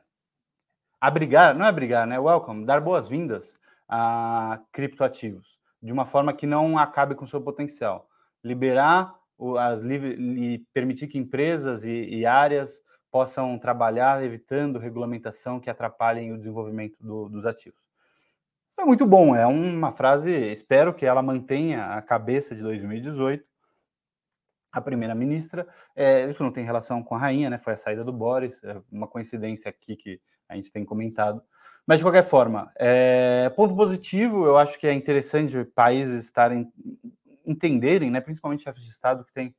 abrigar, 0.99 1.55
não 1.55 1.65
é 1.65 1.69
abrigar, 1.69 2.07
né, 2.07 2.19
welcome, 2.19 2.65
dar 2.65 2.81
boas-vindas 2.81 3.55
a 3.87 4.59
criptoativos, 4.71 5.59
de 5.81 5.91
uma 5.91 6.05
forma 6.05 6.33
que 6.33 6.47
não 6.47 6.77
acabe 6.77 7.13
com 7.13 7.27
seu 7.27 7.41
potencial. 7.41 8.07
Liberar 8.43 9.13
as 9.59 9.81
livre, 9.81 10.15
e 10.15 10.59
permitir 10.73 11.07
que 11.07 11.17
empresas 11.17 11.83
e, 11.83 11.89
e 11.89 12.25
áreas 12.25 12.81
possam 13.13 13.59
trabalhar 13.59 14.23
evitando 14.23 14.79
regulamentação 14.79 15.59
que 15.59 15.69
atrapalhem 15.69 16.33
o 16.33 16.37
desenvolvimento 16.37 16.97
do, 16.99 17.29
dos 17.29 17.45
ativos. 17.45 17.79
É 18.75 18.83
muito 18.83 19.05
bom, 19.05 19.35
é 19.35 19.45
uma 19.45 19.91
frase, 19.91 20.31
espero 20.31 20.91
que 20.95 21.05
ela 21.05 21.21
mantenha 21.21 21.93
a 21.93 22.01
cabeça 22.01 22.55
de 22.55 22.63
2018. 22.63 23.45
A 24.71 24.81
primeira-ministra, 24.81 25.67
é, 25.95 26.27
isso 26.27 26.41
não 26.41 26.51
tem 26.51 26.65
relação 26.65 27.03
com 27.03 27.13
a 27.13 27.19
rainha, 27.19 27.51
né? 27.51 27.59
Foi 27.59 27.73
a 27.73 27.77
saída 27.77 28.03
do 28.03 28.11
Boris, 28.11 28.63
é 28.63 28.81
uma 28.91 29.07
coincidência 29.07 29.69
aqui 29.69 29.95
que 29.95 30.19
a 30.49 30.55
gente 30.55 30.71
tem 30.71 30.83
comentado. 30.83 31.43
Mas, 31.85 31.99
de 31.99 32.05
qualquer 32.05 32.23
forma, 32.23 32.71
é, 32.75 33.47
ponto 33.55 33.75
positivo, 33.75 34.47
eu 34.47 34.57
acho 34.57 34.79
que 34.79 34.87
é 34.87 34.93
interessante 34.93 35.63
países 35.65 36.23
estarem 36.23 36.67
entenderem, 37.45 38.09
né, 38.09 38.19
principalmente 38.21 38.63
chefes 38.63 38.83
de 38.83 38.89
Estado 38.89 39.23
que 39.23 39.33
têm 39.33 39.53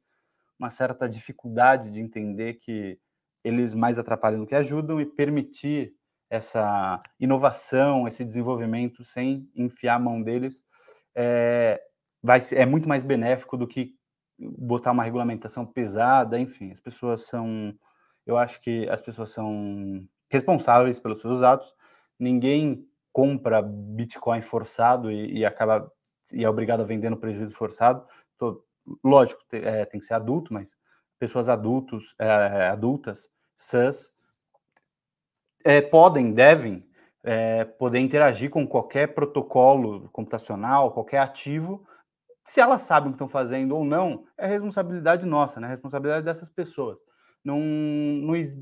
uma 0.59 0.71
certa 0.71 1.09
dificuldade 1.09 1.93
de 1.93 2.01
entender 2.01 2.55
que 2.55 2.99
eles 3.45 3.75
mais 3.75 3.99
atrapalham 3.99 4.41
do 4.41 4.47
que 4.47 4.55
ajudam 4.55 5.01
e 5.01 5.07
permitir 5.07 5.95
essa 6.31 7.01
inovação, 7.21 8.09
esse 8.09 8.25
desenvolvimento 8.25 9.05
sem 9.05 9.49
enfiar 9.55 9.97
a 9.97 9.99
mão 10.01 10.23
deles 10.23 10.65
é, 11.15 11.81
vai 12.23 12.41
ser, 12.41 12.57
é 12.57 12.67
muito 12.67 12.89
mais 12.89 13.03
benéfico 13.03 13.57
do 13.57 13.67
que 13.67 13.95
botar 14.39 14.91
uma 14.91 15.05
regulamentação 15.05 15.65
pesada, 15.65 16.39
enfim, 16.39 16.73
as 16.73 16.81
pessoas 16.81 17.27
são, 17.27 17.73
eu 18.27 18.37
acho 18.37 18.61
que 18.61 18.89
as 18.89 19.01
pessoas 19.01 19.31
são 19.31 20.05
responsáveis 20.29 20.99
pelos 20.99 21.21
seus 21.21 21.43
atos, 21.43 21.73
ninguém 22.19 22.85
compra 23.13 23.63
Bitcoin 23.63 24.43
forçado 24.43 25.11
e, 25.13 25.39
e 25.39 25.45
acaba 25.45 25.89
e 26.33 26.43
é 26.43 26.49
obrigado 26.49 26.81
a 26.81 26.85
vender 26.85 27.11
no 27.11 27.19
prejuízo 27.19 27.55
forçado. 27.55 28.05
Tô, 28.39 28.65
lógico, 29.05 29.43
é, 29.53 29.85
tem 29.85 30.01
que 30.01 30.07
ser 30.07 30.15
adulto, 30.15 30.53
mas 30.53 30.75
pessoas 31.19 31.49
adultos, 31.49 32.15
é, 32.19 32.69
adultas, 32.69 33.29
sãs, 33.57 34.13
é, 35.65 35.81
podem, 35.81 36.33
devem 36.33 36.87
é, 37.23 37.65
poder 37.65 37.99
interagir 37.99 38.51
com 38.51 38.67
qualquer 38.67 39.15
protocolo 39.15 40.09
computacional, 40.11 40.93
qualquer 40.93 41.19
ativo, 41.19 41.87
se 42.45 42.61
elas 42.61 42.83
sabem 42.83 43.09
o 43.09 43.13
que 43.13 43.17
estão 43.17 43.29
fazendo 43.29 43.75
ou 43.75 43.85
não, 43.85 44.27
é 44.37 44.47
responsabilidade 44.47 45.25
nossa, 45.25 45.59
né? 45.59 45.67
responsabilidade 45.67 46.27
dessas 46.27 46.51
pessoas. 46.51 46.99
Não, 47.43 47.59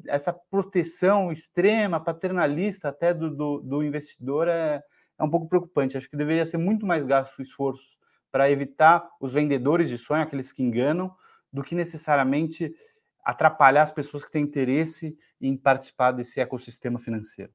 essa 0.07 0.33
proteção 0.33 1.31
extrema, 1.31 2.01
paternalista 2.01 2.89
até 2.89 3.13
do, 3.13 3.31
do, 3.31 3.61
do 3.61 3.83
investidor 3.83 4.49
é, 4.49 4.83
é 5.19 5.25
um 5.25 5.31
pouco 5.31 5.49
preocupante. 5.49 5.97
Acho 5.97 6.09
que 6.09 6.17
deveria 6.17 6.47
ser 6.47 6.59
muito 6.59 6.87
mais 6.87 7.05
gasto 7.05 7.43
esforço 7.43 7.99
para 8.31 8.51
evitar 8.51 9.09
os 9.21 9.35
vendedores 9.35 9.89
de 9.89 9.99
sonho, 9.99 10.23
aqueles 10.23 10.53
que 10.53 10.63
enganam, 10.63 11.15
do 11.53 11.63
que 11.63 11.75
necessariamente 11.75 12.73
atrapalhar 13.23 13.83
as 13.83 13.93
pessoas 13.93 14.25
que 14.25 14.31
têm 14.31 14.43
interesse 14.43 15.17
em 15.41 15.57
participar 15.57 16.13
desse 16.13 16.41
ecossistema 16.41 16.99
financeiro. 16.99 17.53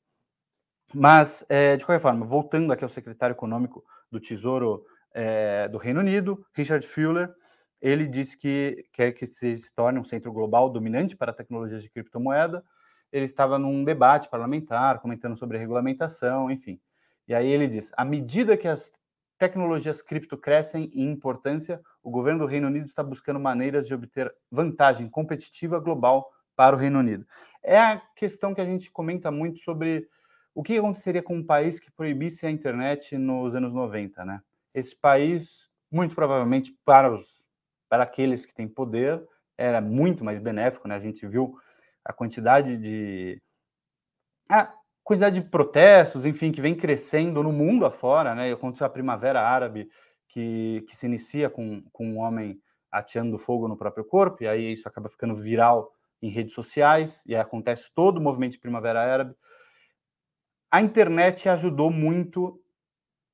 Mas, 0.94 1.46
é, 1.50 1.76
de 1.76 1.86
qualquer 1.86 2.02
forma, 2.02 2.26
voltando 2.26 2.72
aqui 2.72 2.84
ao 2.84 2.90
secretário 2.90 3.34
econômico 3.34 3.84
do 4.10 4.20
Tesouro 4.20 4.86
é, 5.14 5.68
do 5.68 5.78
Reino 5.78 6.00
Unido, 6.00 6.46
Richard 6.54 6.86
Fuller, 6.88 7.34
ele 7.82 8.08
disse 8.08 8.38
que 8.38 8.86
quer 8.94 9.12
que 9.12 9.26
se 9.28 9.72
torne 9.76 10.00
um 10.00 10.04
centro 10.04 10.32
global 10.32 10.70
dominante 10.70 11.16
para 11.16 11.34
tecnologias 11.34 11.84
de 11.84 11.90
criptomoeda. 11.90 12.64
Ele 13.12 13.26
estava 13.26 13.60
num 13.60 13.84
debate 13.84 14.30
parlamentar, 14.30 15.00
comentando 15.00 15.38
sobre 15.38 15.58
regulamentação, 15.58 16.50
enfim. 16.50 16.80
E 17.28 17.36
aí 17.36 17.48
ele 17.48 17.68
diz: 17.68 17.92
à 17.96 18.04
medida 18.04 18.58
que 18.58 18.68
as 18.68 18.92
tecnologias 19.38 20.02
cripto 20.02 20.38
crescem 20.38 20.92
em 20.94 21.12
importância, 21.12 21.82
o 22.02 22.10
governo 22.10 22.40
do 22.40 22.46
Reino 22.46 22.68
Unido 22.68 22.88
está 22.88 23.04
buscando 23.04 23.40
maneiras 23.40 23.88
de 23.88 23.94
obter 23.94 24.34
vantagem 24.52 25.10
competitiva 25.10 25.80
global 25.80 26.32
para 26.56 26.76
o 26.76 26.80
Reino 26.80 27.00
Unido. 27.00 27.26
É 27.64 27.80
a 27.80 28.02
questão 28.16 28.54
que 28.54 28.62
a 28.62 28.66
gente 28.66 28.92
comenta 28.92 29.30
muito 29.30 29.60
sobre 29.60 30.08
o 30.56 30.64
que 30.64 30.78
aconteceria 30.78 31.22
com 31.22 31.36
um 31.36 31.46
país 31.46 31.80
que 31.80 31.92
proibisse 31.92 32.48
a 32.48 32.50
internet 32.50 33.16
nos 33.18 33.54
anos 33.54 33.72
90, 33.72 34.26
né? 34.26 34.42
Esse 34.74 34.96
país, 34.96 35.70
muito 35.92 36.16
provavelmente, 36.16 36.76
para, 36.84 37.14
os, 37.14 37.28
para 37.88 38.04
aqueles 38.04 38.46
que 38.46 38.56
têm 38.56 38.68
poder, 38.68 39.24
era 39.56 39.80
muito 39.80 40.26
mais 40.26 40.40
benéfico, 40.40 40.88
né? 40.88 40.96
A 40.96 41.00
gente 41.00 41.28
viu 41.28 41.56
a 42.04 42.12
quantidade 42.12 42.78
de. 42.78 43.40
Ah, 44.50 44.74
quantidade 45.08 45.40
de 45.40 45.50
protestos, 45.50 46.26
enfim, 46.26 46.52
que 46.52 46.60
vem 46.60 46.76
crescendo 46.76 47.42
no 47.42 47.54
mundo 47.54 47.86
afora, 47.86 48.36
né? 48.36 48.52
Aconteceu 48.52 48.86
a 48.86 48.90
Primavera 48.90 49.42
Árabe, 49.42 49.90
que, 50.28 50.84
que 50.86 50.98
se 50.98 51.06
inicia 51.06 51.50
com, 51.50 51.82
com 51.94 52.06
um 52.06 52.18
homem 52.18 52.62
ateando 52.92 53.38
fogo 53.38 53.70
no 53.70 53.78
próprio 53.78 54.04
corpo, 54.04 54.44
e 54.44 54.48
aí 54.50 54.74
isso 54.74 54.86
acaba 54.86 55.08
ficando 55.08 55.34
viral 55.34 55.94
em 56.22 56.30
redes 56.30 56.54
sociais, 56.54 57.24
e 57.26 57.34
aí 57.34 57.40
acontece 57.40 57.90
todo 57.96 58.18
o 58.18 58.22
movimento 58.22 58.52
de 58.52 58.60
Primavera 58.60 59.02
Árabe. 59.02 59.34
A 60.70 60.82
internet 60.82 61.48
ajudou 61.48 61.90
muito, 61.90 62.62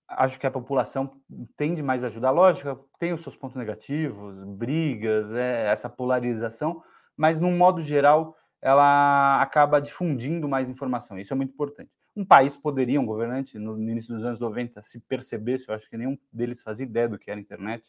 acho 0.07 0.39
que 0.39 0.45
a 0.45 0.51
população 0.51 1.19
tende 1.57 1.81
mais 1.81 2.03
a 2.03 2.07
ajudar, 2.07 2.29
lógico, 2.29 2.87
tem 2.99 3.13
os 3.13 3.21
seus 3.21 3.35
pontos 3.35 3.57
negativos, 3.57 4.43
brigas, 4.43 5.33
é, 5.33 5.71
essa 5.71 5.89
polarização, 5.89 6.83
mas, 7.17 7.39
num 7.39 7.57
modo 7.57 7.81
geral, 7.81 8.37
ela 8.63 9.41
acaba 9.41 9.81
difundindo 9.81 10.47
mais 10.47 10.69
informação. 10.69 11.19
Isso 11.19 11.33
é 11.33 11.35
muito 11.35 11.51
importante. 11.51 11.91
Um 12.15 12.23
país 12.23 12.55
poderia, 12.55 12.99
um 12.99 13.05
governante, 13.05 13.59
no 13.59 13.77
início 13.77 14.15
dos 14.15 14.23
anos 14.23 14.39
90, 14.39 14.81
se 14.81 15.01
percebesse, 15.01 15.67
eu 15.67 15.75
acho 15.75 15.89
que 15.89 15.97
nenhum 15.97 16.17
deles 16.31 16.61
fazia 16.61 16.85
ideia 16.85 17.09
do 17.09 17.19
que 17.19 17.29
era 17.29 17.37
a 17.37 17.41
internet, 17.41 17.83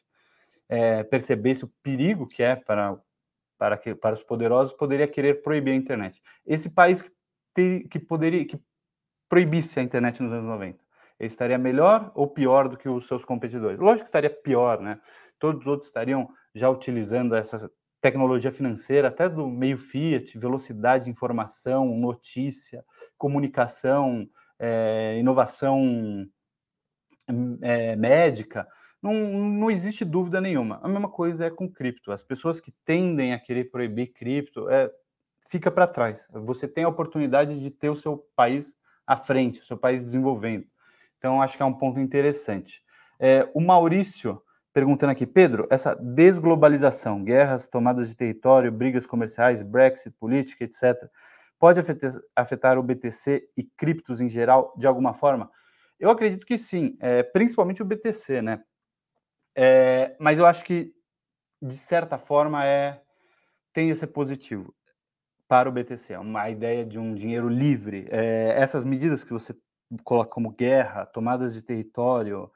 é, 0.68 1.04
percebesse 1.04 1.64
o 1.64 1.68
perigo 1.80 2.26
que 2.26 2.42
é 2.42 2.56
para, 2.56 2.98
para, 3.56 3.76
que, 3.76 3.94
para 3.94 4.14
os 4.14 4.24
poderosos, 4.24 4.74
poderia 4.74 5.06
querer 5.06 5.42
proibir 5.42 5.74
a 5.74 5.76
internet. 5.76 6.20
Esse 6.44 6.68
país 6.68 7.00
que, 7.00 7.10
ter, 7.54 7.86
que 7.86 8.00
poderia 8.00 8.44
que 8.44 8.58
proibisse 9.28 9.78
a 9.78 9.82
internet 9.82 10.20
nos 10.20 10.32
anos 10.32 10.46
90, 10.46 10.76
ele 11.20 11.28
estaria 11.28 11.56
melhor 11.56 12.10
ou 12.16 12.26
pior 12.26 12.68
do 12.68 12.76
que 12.76 12.88
os 12.88 13.06
seus 13.06 13.24
competidores? 13.24 13.78
Lógico 13.78 14.00
que 14.00 14.08
estaria 14.08 14.30
pior, 14.30 14.80
né? 14.80 15.00
Todos 15.38 15.60
os 15.60 15.66
outros 15.68 15.88
estariam 15.88 16.28
já 16.52 16.68
utilizando 16.68 17.36
essas 17.36 17.70
tecnologia 18.04 18.52
financeira, 18.52 19.08
até 19.08 19.30
do 19.30 19.48
meio 19.48 19.78
Fiat, 19.78 20.38
velocidade 20.38 21.04
de 21.04 21.10
informação, 21.10 21.96
notícia, 21.96 22.84
comunicação, 23.16 24.28
é, 24.58 25.16
inovação 25.18 26.28
é, 27.62 27.96
médica, 27.96 28.68
não, 29.02 29.14
não 29.14 29.70
existe 29.70 30.04
dúvida 30.04 30.38
nenhuma. 30.38 30.80
A 30.82 30.88
mesma 30.88 31.08
coisa 31.08 31.46
é 31.46 31.50
com 31.50 31.66
cripto. 31.66 32.12
As 32.12 32.22
pessoas 32.22 32.60
que 32.60 32.72
tendem 32.84 33.32
a 33.32 33.38
querer 33.38 33.70
proibir 33.70 34.12
cripto 34.12 34.68
é, 34.68 34.90
fica 35.48 35.70
para 35.70 35.86
trás. 35.86 36.28
Você 36.30 36.68
tem 36.68 36.84
a 36.84 36.88
oportunidade 36.88 37.58
de 37.58 37.70
ter 37.70 37.88
o 37.88 37.96
seu 37.96 38.18
país 38.36 38.76
à 39.06 39.16
frente, 39.16 39.62
o 39.62 39.64
seu 39.64 39.78
país 39.78 40.04
desenvolvendo. 40.04 40.66
Então, 41.16 41.40
acho 41.40 41.56
que 41.56 41.62
é 41.62 41.66
um 41.66 41.72
ponto 41.72 41.98
interessante. 41.98 42.82
É, 43.18 43.48
o 43.54 43.62
Maurício 43.62 44.42
perguntando 44.74 45.12
aqui, 45.12 45.24
Pedro, 45.24 45.68
essa 45.70 45.94
desglobalização, 45.94 47.22
guerras, 47.22 47.68
tomadas 47.68 48.08
de 48.08 48.16
território, 48.16 48.72
brigas 48.72 49.06
comerciais, 49.06 49.62
Brexit, 49.62 50.10
política, 50.18 50.64
etc., 50.64 51.08
pode 51.60 51.80
afetar 52.34 52.76
o 52.76 52.82
BTC 52.82 53.48
e 53.56 53.62
criptos 53.62 54.20
em 54.20 54.28
geral 54.28 54.74
de 54.76 54.88
alguma 54.88 55.14
forma? 55.14 55.48
Eu 55.98 56.10
acredito 56.10 56.44
que 56.44 56.58
sim, 56.58 56.96
é, 57.00 57.22
principalmente 57.22 57.80
o 57.80 57.84
BTC, 57.84 58.42
né? 58.42 58.62
É, 59.56 60.16
mas 60.18 60.38
eu 60.38 60.44
acho 60.44 60.64
que, 60.64 60.92
de 61.62 61.76
certa 61.76 62.18
forma, 62.18 62.66
é 62.66 63.00
tem 63.72 63.94
ser 63.94 64.08
positivo 64.08 64.74
para 65.46 65.68
o 65.68 65.72
BTC. 65.72 66.14
É 66.14 66.18
uma 66.18 66.50
ideia 66.50 66.84
de 66.84 66.98
um 66.98 67.14
dinheiro 67.14 67.48
livre. 67.48 68.06
É, 68.10 68.54
essas 68.56 68.84
medidas 68.84 69.22
que 69.22 69.32
você 69.32 69.54
coloca 70.02 70.30
como 70.30 70.50
guerra, 70.50 71.06
tomadas 71.06 71.54
de 71.54 71.62
território, 71.62 72.50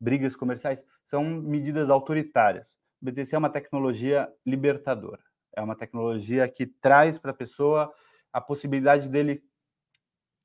brigas 0.00 0.36
comerciais, 0.36 0.84
são 1.04 1.24
medidas 1.24 1.90
autoritárias. 1.90 2.78
O 3.00 3.04
BTC 3.04 3.34
é 3.34 3.38
uma 3.38 3.50
tecnologia 3.50 4.32
libertadora. 4.44 5.22
É 5.56 5.62
uma 5.62 5.76
tecnologia 5.76 6.48
que 6.48 6.66
traz 6.66 7.18
para 7.18 7.30
a 7.30 7.34
pessoa 7.34 7.92
a 8.32 8.40
possibilidade 8.40 9.08
dele 9.08 9.42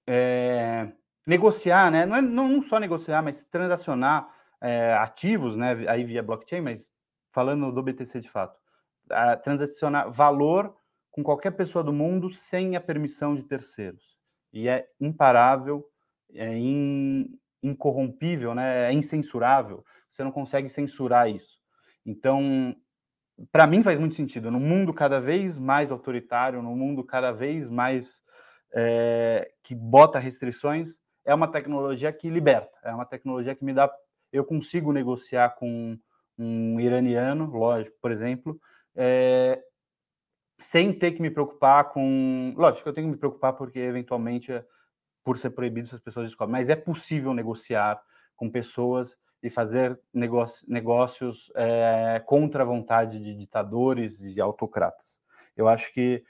é, 0.08 0.92
negociar, 1.26 1.92
né? 1.92 2.06
Não, 2.06 2.16
é, 2.16 2.22
não, 2.22 2.62
só 2.62 2.80
negociar, 2.80 3.22
mas 3.22 3.44
transacionar 3.46 4.28
é, 4.62 4.94
ativos, 4.94 5.56
né? 5.56 5.86
Aí 5.88 6.04
via 6.04 6.24
blockchain, 6.24 6.62
mas 6.62 6.92
falando 7.32 7.72
do 7.72 7.84
BTC 7.84 8.20
de 8.20 8.30
fato, 8.30 8.58
transacionar 9.44 10.12
valor 10.12 10.76
com 11.12 11.24
qualquer 11.24 11.52
pessoa 11.52 11.84
do 11.84 11.94
mundo 11.94 12.32
sem 12.32 12.76
a 12.76 12.82
permissão 12.82 13.36
de 13.36 13.44
terceiros. 13.44 14.18
E 14.52 14.68
é 14.68 14.88
imparável, 15.00 15.86
é 16.34 16.58
in, 16.58 17.40
incorrompível, 17.62 18.54
né? 18.56 18.90
É 18.90 18.94
incensurável. 18.94 19.84
Você 20.10 20.24
não 20.24 20.32
consegue 20.32 20.70
censurar 20.70 21.30
isso. 21.30 21.60
Então, 22.06 22.76
para 23.52 23.68
mim 23.68 23.84
faz 23.84 24.00
muito 24.00 24.16
sentido. 24.16 24.52
No 24.52 24.60
mundo 24.60 24.94
cada 24.94 25.20
vez 25.20 25.58
mais 25.58 25.92
autoritário, 25.92 26.62
no 26.62 26.76
mundo 26.76 27.04
cada 27.04 27.32
vez 27.32 27.70
mais 27.70 28.24
é, 28.74 29.52
que 29.64 29.76
bota 29.76 30.20
restrições, 30.20 30.98
é 31.26 31.34
uma 31.34 31.48
tecnologia 31.48 32.12
que 32.12 32.30
liberta. 32.30 32.78
É 32.84 32.94
uma 32.94 33.06
tecnologia 33.06 33.56
que 33.56 33.64
me 33.64 33.74
dá. 33.74 33.92
Eu 34.32 34.44
consigo 34.44 34.92
negociar 34.92 35.56
com 35.56 35.98
um 36.38 36.80
iraniano, 36.80 37.46
lógico, 37.46 37.98
por 38.02 38.12
exemplo, 38.12 38.60
é, 38.96 39.62
sem 40.62 40.94
ter 40.94 41.12
que 41.12 41.22
me 41.22 41.30
preocupar 41.30 41.86
com. 41.92 42.54
Lógico 42.58 42.88
eu 42.88 42.94
tenho 42.94 43.08
que 43.08 43.14
me 43.14 43.20
preocupar 43.20 43.54
porque, 43.54 43.80
eventualmente, 43.80 44.52
por 45.24 45.38
ser 45.38 45.52
proibido, 45.52 45.88
essas 45.88 46.00
pessoas 46.00 46.28
descobrem, 46.28 46.60
mas 46.60 46.70
é 46.70 46.76
possível 46.76 47.34
negociar 47.34 48.02
com 48.36 48.50
pessoas 48.50 49.18
e 49.42 49.50
fazer 49.50 50.00
negócios 50.68 51.52
é, 51.56 52.22
contra 52.26 52.64
a 52.64 52.66
vontade 52.66 53.20
de 53.20 53.34
ditadores 53.36 54.20
e 54.22 54.40
autocratas. 54.42 55.22
Eu 55.56 55.68
acho 55.68 55.94
que, 55.94 56.24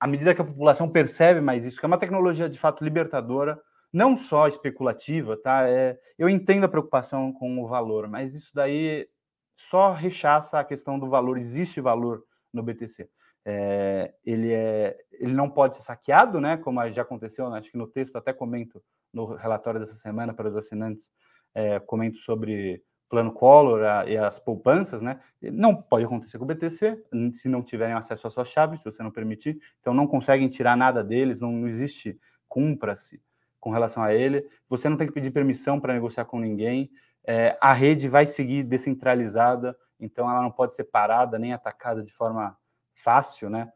à 0.00 0.06
medida 0.06 0.34
que 0.34 0.42
a 0.42 0.44
população 0.44 0.88
percebe 0.88 1.40
mais 1.40 1.64
isso, 1.64 1.78
que 1.78 1.84
é 1.84 1.88
uma 1.88 1.98
tecnologia 1.98 2.48
de 2.48 2.58
fato 2.58 2.82
libertadora, 2.82 3.60
não 3.92 4.16
só 4.16 4.48
especulativa, 4.48 5.36
tá? 5.36 5.68
É, 5.68 5.98
eu 6.18 6.28
entendo 6.28 6.64
a 6.64 6.68
preocupação 6.68 7.32
com 7.32 7.62
o 7.62 7.68
valor, 7.68 8.08
mas 8.08 8.34
isso 8.34 8.50
daí 8.54 9.06
só 9.54 9.92
rechaça 9.92 10.58
a 10.58 10.64
questão 10.64 10.98
do 10.98 11.08
valor. 11.08 11.36
Existe 11.36 11.80
valor 11.80 12.24
no 12.52 12.62
BTC. 12.62 13.08
É, 13.44 14.14
ele, 14.24 14.52
é, 14.52 14.96
ele 15.12 15.32
não 15.32 15.50
pode 15.50 15.76
ser 15.76 15.82
saqueado, 15.82 16.40
né? 16.40 16.56
Como 16.56 16.86
já 16.90 17.02
aconteceu, 17.02 17.50
né? 17.50 17.58
acho 17.58 17.70
que 17.70 17.78
no 17.78 17.86
texto 17.86 18.16
até 18.16 18.32
comento 18.32 18.82
no 19.12 19.34
relatório 19.34 19.80
dessa 19.80 19.94
semana 19.94 20.32
para 20.32 20.48
os 20.48 20.56
assinantes, 20.56 21.10
é, 21.54 21.78
comento 21.80 22.18
sobre 22.18 22.82
plano 23.08 23.30
Collor 23.30 23.84
a, 23.84 24.06
e 24.06 24.16
as 24.16 24.38
poupanças, 24.38 25.02
né? 25.02 25.20
Não 25.42 25.74
pode 25.74 26.04
acontecer 26.04 26.38
com 26.38 26.44
o 26.44 26.46
BTC 26.46 27.04
se 27.32 27.46
não 27.46 27.62
tiverem 27.62 27.94
acesso 27.94 28.26
às 28.26 28.32
suas 28.32 28.48
chaves, 28.48 28.80
se 28.80 28.84
você 28.86 29.02
não 29.02 29.10
permitir. 29.10 29.60
Então 29.80 29.92
não 29.92 30.06
conseguem 30.06 30.48
tirar 30.48 30.76
nada 30.76 31.04
deles, 31.04 31.38
não, 31.38 31.52
não 31.52 31.68
existe 31.68 32.18
cumpra-se 32.48 33.20
com 33.60 33.70
relação 33.70 34.02
a 34.02 34.14
ele. 34.14 34.48
Você 34.68 34.88
não 34.88 34.96
tem 34.96 35.06
que 35.06 35.12
pedir 35.12 35.30
permissão 35.30 35.78
para 35.78 35.92
negociar 35.92 36.24
com 36.24 36.40
ninguém. 36.40 36.90
É, 37.24 37.56
a 37.60 37.74
rede 37.74 38.08
vai 38.08 38.24
seguir 38.24 38.62
descentralizada, 38.62 39.76
então 40.00 40.28
ela 40.28 40.42
não 40.42 40.50
pode 40.50 40.74
ser 40.74 40.84
parada 40.84 41.38
nem 41.38 41.52
atacada 41.52 42.02
de 42.02 42.12
forma 42.12 42.56
fácil, 42.94 43.50
né? 43.50 43.72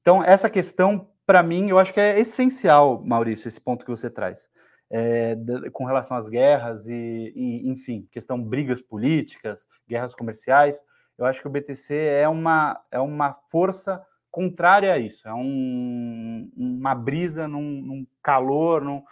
Então 0.00 0.22
essa 0.22 0.50
questão 0.50 1.08
para 1.26 1.42
mim 1.42 1.70
eu 1.70 1.78
acho 1.78 1.92
que 1.92 2.00
é 2.00 2.18
essencial, 2.18 3.02
Maurício, 3.04 3.48
esse 3.48 3.60
ponto 3.60 3.84
que 3.84 3.90
você 3.90 4.10
traz 4.10 4.48
é, 4.92 5.34
com 5.72 5.84
relação 5.86 6.16
às 6.16 6.28
guerras 6.28 6.86
e, 6.86 7.32
e, 7.34 7.70
enfim, 7.70 8.06
questão 8.12 8.40
brigas 8.40 8.82
políticas, 8.82 9.66
guerras 9.88 10.14
comerciais. 10.14 10.84
Eu 11.16 11.24
acho 11.24 11.40
que 11.40 11.48
o 11.48 11.50
BTC 11.50 11.94
é 11.94 12.28
uma, 12.28 12.78
é 12.90 13.00
uma 13.00 13.32
força 13.48 14.04
contrária 14.30 14.92
a 14.92 14.98
isso, 14.98 15.26
é 15.26 15.34
um, 15.34 16.50
uma 16.56 16.94
brisa 16.94 17.48
num, 17.48 17.82
num 17.82 18.06
calor, 18.22 18.82
num, 18.82 19.02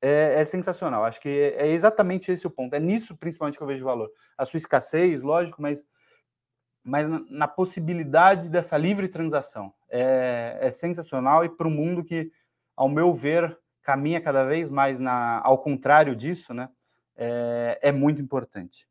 é, 0.00 0.40
é, 0.40 0.44
sensacional. 0.44 1.04
Acho 1.04 1.20
que 1.20 1.28
é, 1.28 1.66
é 1.66 1.68
exatamente 1.68 2.30
esse 2.30 2.46
o 2.46 2.50
ponto. 2.50 2.74
É 2.74 2.80
nisso 2.80 3.16
principalmente 3.16 3.56
que 3.56 3.62
eu 3.62 3.66
vejo 3.66 3.84
valor. 3.84 4.10
A 4.38 4.44
sua 4.44 4.58
escassez, 4.58 5.22
lógico, 5.22 5.60
mas, 5.60 5.84
mas 6.86 7.08
na, 7.28 7.48
possibilidade 7.48 8.48
dessa 8.48 8.78
livre 8.78 9.08
transação. 9.08 9.74
É, 9.90 10.56
é 10.60 10.70
sensacional 10.70 11.44
e 11.44 11.48
para 11.48 11.66
um 11.66 11.70
mundo 11.70 12.04
que, 12.04 12.30
ao 12.76 12.88
meu 12.88 13.12
ver, 13.12 13.58
caminha 13.82 14.20
cada 14.20 14.44
vez 14.44 14.70
mais 14.70 15.00
na, 15.00 15.40
ao 15.44 15.58
contrário 15.58 16.14
disso, 16.14 16.54
né? 16.54 16.68
É, 17.16 17.78
é 17.82 17.92
muito 17.92 18.22
importante. 18.22 18.88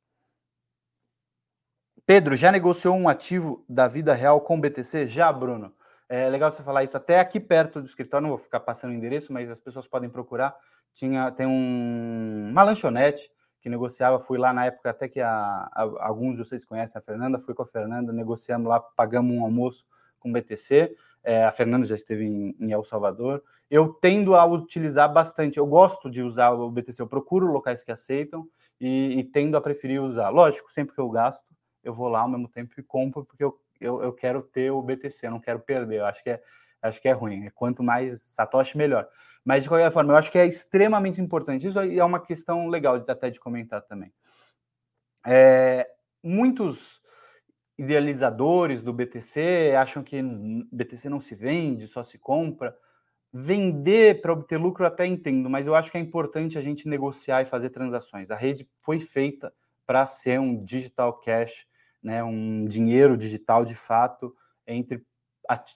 Pedro, 2.05 2.35
já 2.35 2.51
negociou 2.51 2.95
um 2.95 3.07
ativo 3.07 3.63
da 3.67 3.87
vida 3.87 4.13
real 4.13 4.41
com 4.41 4.59
BTC? 4.59 5.07
Já, 5.07 5.31
Bruno. 5.31 5.73
É 6.09 6.29
legal 6.29 6.51
você 6.51 6.61
falar 6.61 6.83
isso. 6.83 6.97
Até 6.97 7.19
aqui 7.19 7.39
perto 7.39 7.79
do 7.79 7.87
escritório, 7.87 8.23
não 8.23 8.35
vou 8.35 8.37
ficar 8.37 8.59
passando 8.59 8.91
o 8.91 8.93
endereço, 8.93 9.31
mas 9.31 9.49
as 9.49 9.59
pessoas 9.59 9.87
podem 9.87 10.09
procurar. 10.09 10.53
Tinha, 10.93 11.31
tem 11.31 11.47
um, 11.47 12.49
uma 12.51 12.61
lanchonete 12.61 13.31
que 13.65 13.69
negociava. 13.69 14.19
Fui 14.19 14.37
lá 14.37 14.53
na 14.53 14.67
época, 14.67 14.91
até 14.91 15.09
que 15.09 15.19
a, 15.19 15.31
a, 15.31 15.81
alguns 16.05 16.35
de 16.35 16.45
vocês 16.45 16.63
conhecem 16.63 16.99
a 16.99 17.01
Fernanda. 17.01 17.39
Fui 17.39 17.55
com 17.55 17.63
a 17.63 17.65
Fernanda, 17.65 18.13
negociamos 18.13 18.67
lá, 18.69 18.79
pagamos 18.79 19.35
um 19.35 19.43
almoço 19.43 19.83
com 20.19 20.31
BTC. 20.31 20.95
É, 21.23 21.43
a 21.43 21.51
Fernanda 21.51 21.87
já 21.87 21.95
esteve 21.95 22.25
em, 22.25 22.55
em, 22.59 22.71
El 22.71 22.83
Salvador. 22.83 23.41
Eu 23.67 23.91
tendo 23.91 24.35
a 24.35 24.45
utilizar 24.45 25.11
bastante. 25.11 25.57
Eu 25.57 25.65
gosto 25.65 26.11
de 26.11 26.21
usar 26.21 26.51
o 26.51 26.69
BTC, 26.69 27.01
eu 27.01 27.07
procuro 27.07 27.51
locais 27.51 27.83
que 27.83 27.91
aceitam 27.91 28.47
e, 28.79 29.17
e 29.17 29.23
tendo 29.23 29.57
a 29.57 29.61
preferir 29.61 29.99
usar. 29.99 30.29
Lógico, 30.29 30.71
sempre 30.71 30.93
que 30.93 31.01
eu 31.01 31.09
gasto, 31.09 31.43
eu 31.83 31.91
vou 31.91 32.07
lá 32.07 32.19
ao 32.19 32.29
mesmo 32.29 32.47
tempo 32.47 32.71
e 32.77 32.83
compro, 32.83 33.25
porque 33.25 33.43
eu, 33.43 33.59
eu, 33.81 34.03
eu 34.03 34.13
quero 34.13 34.43
ter 34.43 34.69
o 34.69 34.79
BTC, 34.79 35.25
eu 35.25 35.31
não 35.31 35.39
quero 35.39 35.59
perder. 35.59 36.01
Eu 36.01 36.05
acho 36.05 36.21
que 36.21 36.29
é, 36.29 36.39
acho 36.83 37.01
que 37.01 37.07
é 37.07 37.13
ruim. 37.13 37.49
Quanto 37.55 37.81
mais 37.81 38.21
Satoshi, 38.21 38.77
melhor. 38.77 39.07
Mas, 39.45 39.61
de 39.61 39.69
qualquer 39.69 39.91
forma, 39.91 40.11
eu 40.11 40.17
acho 40.17 40.31
que 40.31 40.39
é 40.39 40.47
extremamente 40.47 41.21
importante. 41.21 41.67
Isso 41.67 41.79
é 41.79 42.03
uma 42.03 42.19
questão 42.19 42.67
legal 42.67 42.99
de, 42.99 43.09
até 43.09 43.29
de 43.29 43.39
comentar 43.39 43.83
também. 43.83 44.11
É, 45.25 45.87
muitos 46.23 46.99
idealizadores 47.77 48.81
do 48.81 48.91
BTC 48.91 49.75
acham 49.77 50.03
que 50.03 50.19
BTC 50.71 51.09
não 51.09 51.19
se 51.19 51.35
vende, 51.35 51.87
só 51.87 52.03
se 52.03 52.17
compra. 52.17 52.75
Vender 53.31 54.21
para 54.21 54.33
obter 54.33 54.57
lucro 54.57 54.85
até 54.85 55.05
entendo, 55.05 55.49
mas 55.49 55.67
eu 55.67 55.75
acho 55.75 55.91
que 55.91 55.97
é 55.97 56.01
importante 56.01 56.57
a 56.57 56.61
gente 56.61 56.87
negociar 56.87 57.41
e 57.41 57.45
fazer 57.45 57.69
transações. 57.69 58.31
A 58.31 58.35
rede 58.35 58.67
foi 58.81 58.99
feita 58.99 59.53
para 59.85 60.05
ser 60.07 60.39
um 60.39 60.63
digital 60.63 61.13
cash, 61.19 61.67
né, 62.01 62.23
um 62.23 62.65
dinheiro 62.65 63.17
digital 63.17 63.65
de 63.65 63.75
fato 63.75 64.33
entre, 64.65 65.05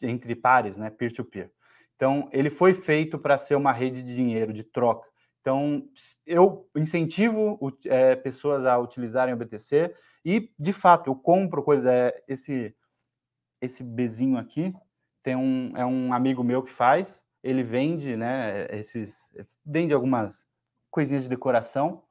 entre 0.01 0.35
pares, 0.35 0.77
né, 0.77 0.89
peer-to-peer. 0.89 1.51
Então, 1.99 2.29
ele 2.31 2.49
foi 2.49 2.73
feito 2.73 3.19
para 3.19 3.37
ser 3.37 3.55
uma 3.55 3.73
rede 3.73 4.01
de 4.01 4.15
dinheiro, 4.15 4.53
de 4.53 4.63
troca. 4.63 5.05
Então, 5.41 5.83
eu 6.25 6.65
incentivo 6.73 7.59
é, 7.85 8.15
pessoas 8.15 8.65
a 8.65 8.77
utilizarem 8.77 9.33
o 9.33 9.37
BTC, 9.37 9.93
e, 10.23 10.49
de 10.57 10.71
fato, 10.71 11.09
eu 11.09 11.15
compro 11.15 11.61
coisa. 11.61 11.91
É, 11.91 12.23
esse, 12.25 12.73
esse 13.61 13.83
bezinho 13.83 14.37
aqui 14.37 14.73
tem 15.23 15.35
um, 15.35 15.73
é 15.75 15.85
um 15.85 16.13
amigo 16.13 16.43
meu 16.43 16.63
que 16.63 16.71
faz. 16.71 17.23
Ele 17.43 17.63
vende, 17.63 18.15
né? 18.15 18.67
Esses. 18.69 19.29
Vende 19.65 19.93
algumas 19.93 20.47
coisinhas 20.89 21.23
de 21.23 21.29
decoração. 21.29 22.03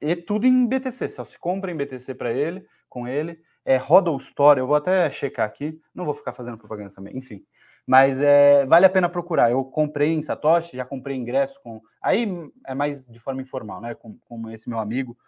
E 0.00 0.16
tudo 0.16 0.46
em 0.46 0.66
BTC. 0.66 1.08
Só 1.08 1.24
se 1.24 1.38
compra 1.38 1.70
em 1.70 1.76
BTC 1.76 2.14
para 2.14 2.32
ele, 2.32 2.66
com 2.88 3.06
ele. 3.08 3.38
É 3.64 3.76
Rodel 3.76 4.16
Store. 4.16 4.60
Eu 4.60 4.66
vou 4.66 4.76
até 4.76 5.10
checar 5.10 5.46
aqui. 5.46 5.80
Não 5.94 6.04
vou 6.04 6.14
ficar 6.14 6.32
fazendo 6.32 6.58
propaganda 6.58 6.90
também. 6.94 7.16
Enfim. 7.16 7.44
Mas 7.90 8.20
é, 8.20 8.64
vale 8.66 8.86
a 8.86 8.88
pena 8.88 9.08
procurar. 9.08 9.50
Eu 9.50 9.64
comprei 9.64 10.12
em 10.12 10.22
Satoshi, 10.22 10.76
já 10.76 10.84
comprei 10.84 11.16
ingresso 11.16 11.60
com. 11.60 11.82
Aí 12.00 12.24
é 12.64 12.72
mais 12.72 13.04
de 13.04 13.18
forma 13.18 13.42
informal, 13.42 13.80
né? 13.80 13.96
Com, 13.96 14.16
com 14.28 14.48
esse 14.48 14.68
meu 14.68 14.78
amigo 14.78 15.18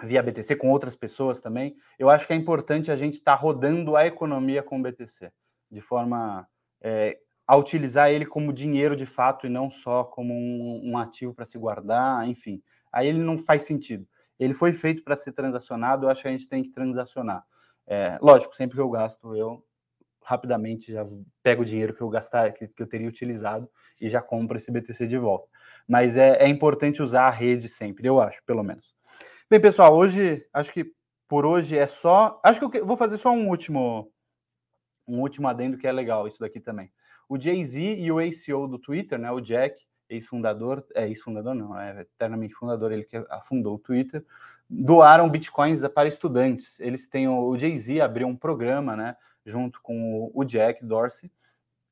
via 0.00 0.22
BTC, 0.22 0.54
com 0.54 0.70
outras 0.70 0.94
pessoas 0.94 1.40
também. 1.40 1.76
Eu 1.98 2.08
acho 2.08 2.24
que 2.24 2.32
é 2.32 2.36
importante 2.36 2.92
a 2.92 2.94
gente 2.94 3.14
estar 3.14 3.36
tá 3.36 3.42
rodando 3.42 3.96
a 3.96 4.06
economia 4.06 4.62
com 4.62 4.78
o 4.78 4.82
BTC, 4.82 5.32
de 5.68 5.80
forma 5.80 6.46
é, 6.80 7.18
a 7.44 7.56
utilizar 7.56 8.12
ele 8.12 8.26
como 8.26 8.52
dinheiro 8.52 8.94
de 8.94 9.04
fato 9.04 9.44
e 9.44 9.50
não 9.50 9.68
só 9.68 10.04
como 10.04 10.32
um, 10.32 10.92
um 10.92 10.96
ativo 10.96 11.34
para 11.34 11.46
se 11.46 11.58
guardar, 11.58 12.28
enfim. 12.28 12.62
Aí 12.92 13.08
ele 13.08 13.18
não 13.18 13.36
faz 13.36 13.64
sentido. 13.64 14.06
Ele 14.38 14.54
foi 14.54 14.70
feito 14.70 15.02
para 15.02 15.16
ser 15.16 15.32
transacionado, 15.32 16.06
eu 16.06 16.10
acho 16.10 16.22
que 16.22 16.28
a 16.28 16.30
gente 16.30 16.46
tem 16.46 16.62
que 16.62 16.70
transacionar. 16.70 17.44
É, 17.88 18.20
lógico, 18.22 18.54
sempre 18.54 18.76
que 18.76 18.80
eu 18.80 18.88
gasto, 18.88 19.34
eu 19.34 19.65
rapidamente 20.26 20.92
já 20.92 21.06
pego 21.40 21.62
o 21.62 21.64
dinheiro 21.64 21.94
que 21.94 22.00
eu 22.00 22.08
gastar, 22.08 22.52
que, 22.52 22.66
que 22.66 22.82
eu 22.82 22.86
teria 22.86 23.08
utilizado 23.08 23.70
e 24.00 24.08
já 24.08 24.20
compro 24.20 24.58
esse 24.58 24.72
BTC 24.72 25.06
de 25.06 25.16
volta. 25.16 25.48
Mas 25.86 26.16
é, 26.16 26.36
é 26.38 26.48
importante 26.48 27.00
usar 27.00 27.28
a 27.28 27.30
rede 27.30 27.68
sempre, 27.68 28.08
eu 28.08 28.20
acho, 28.20 28.42
pelo 28.44 28.64
menos. 28.64 28.92
Bem, 29.48 29.60
pessoal, 29.60 29.94
hoje 29.96 30.44
acho 30.52 30.72
que 30.72 30.92
por 31.28 31.46
hoje 31.46 31.78
é 31.78 31.86
só. 31.86 32.40
Acho 32.42 32.68
que 32.68 32.78
eu 32.78 32.84
vou 32.84 32.96
fazer 32.96 33.18
só 33.18 33.30
um 33.30 33.48
último 33.48 34.12
um 35.06 35.20
último 35.20 35.46
adendo 35.46 35.78
que 35.78 35.86
é 35.86 35.92
legal, 35.92 36.26
isso 36.26 36.40
daqui 36.40 36.58
também. 36.58 36.90
O 37.28 37.38
Jay-Z 37.38 37.80
e 37.80 38.10
o 38.10 38.18
ACO 38.18 38.66
do 38.66 38.80
Twitter, 38.80 39.16
né, 39.20 39.30
o 39.30 39.40
Jack, 39.40 39.80
ex-fundador, 40.08 40.84
é 40.92 41.06
ex-fundador 41.06 41.54
não, 41.54 41.78
é 41.78 42.00
eternamente 42.00 42.54
fundador, 42.54 42.90
ele 42.90 43.04
que 43.04 43.16
fundou 43.44 43.76
o 43.76 43.78
Twitter, 43.78 44.24
doaram 44.68 45.28
bitcoins 45.28 45.86
para 45.88 46.08
estudantes. 46.08 46.78
Eles 46.80 47.06
têm 47.06 47.28
o, 47.28 47.56
Jay-Z 47.56 48.00
abriu 48.00 48.26
um 48.26 48.36
programa, 48.36 48.96
né, 48.96 49.16
junto 49.44 49.80
com 49.82 50.20
o, 50.20 50.32
o 50.34 50.44
Jack 50.44 50.84
Dorsey, 50.84 51.30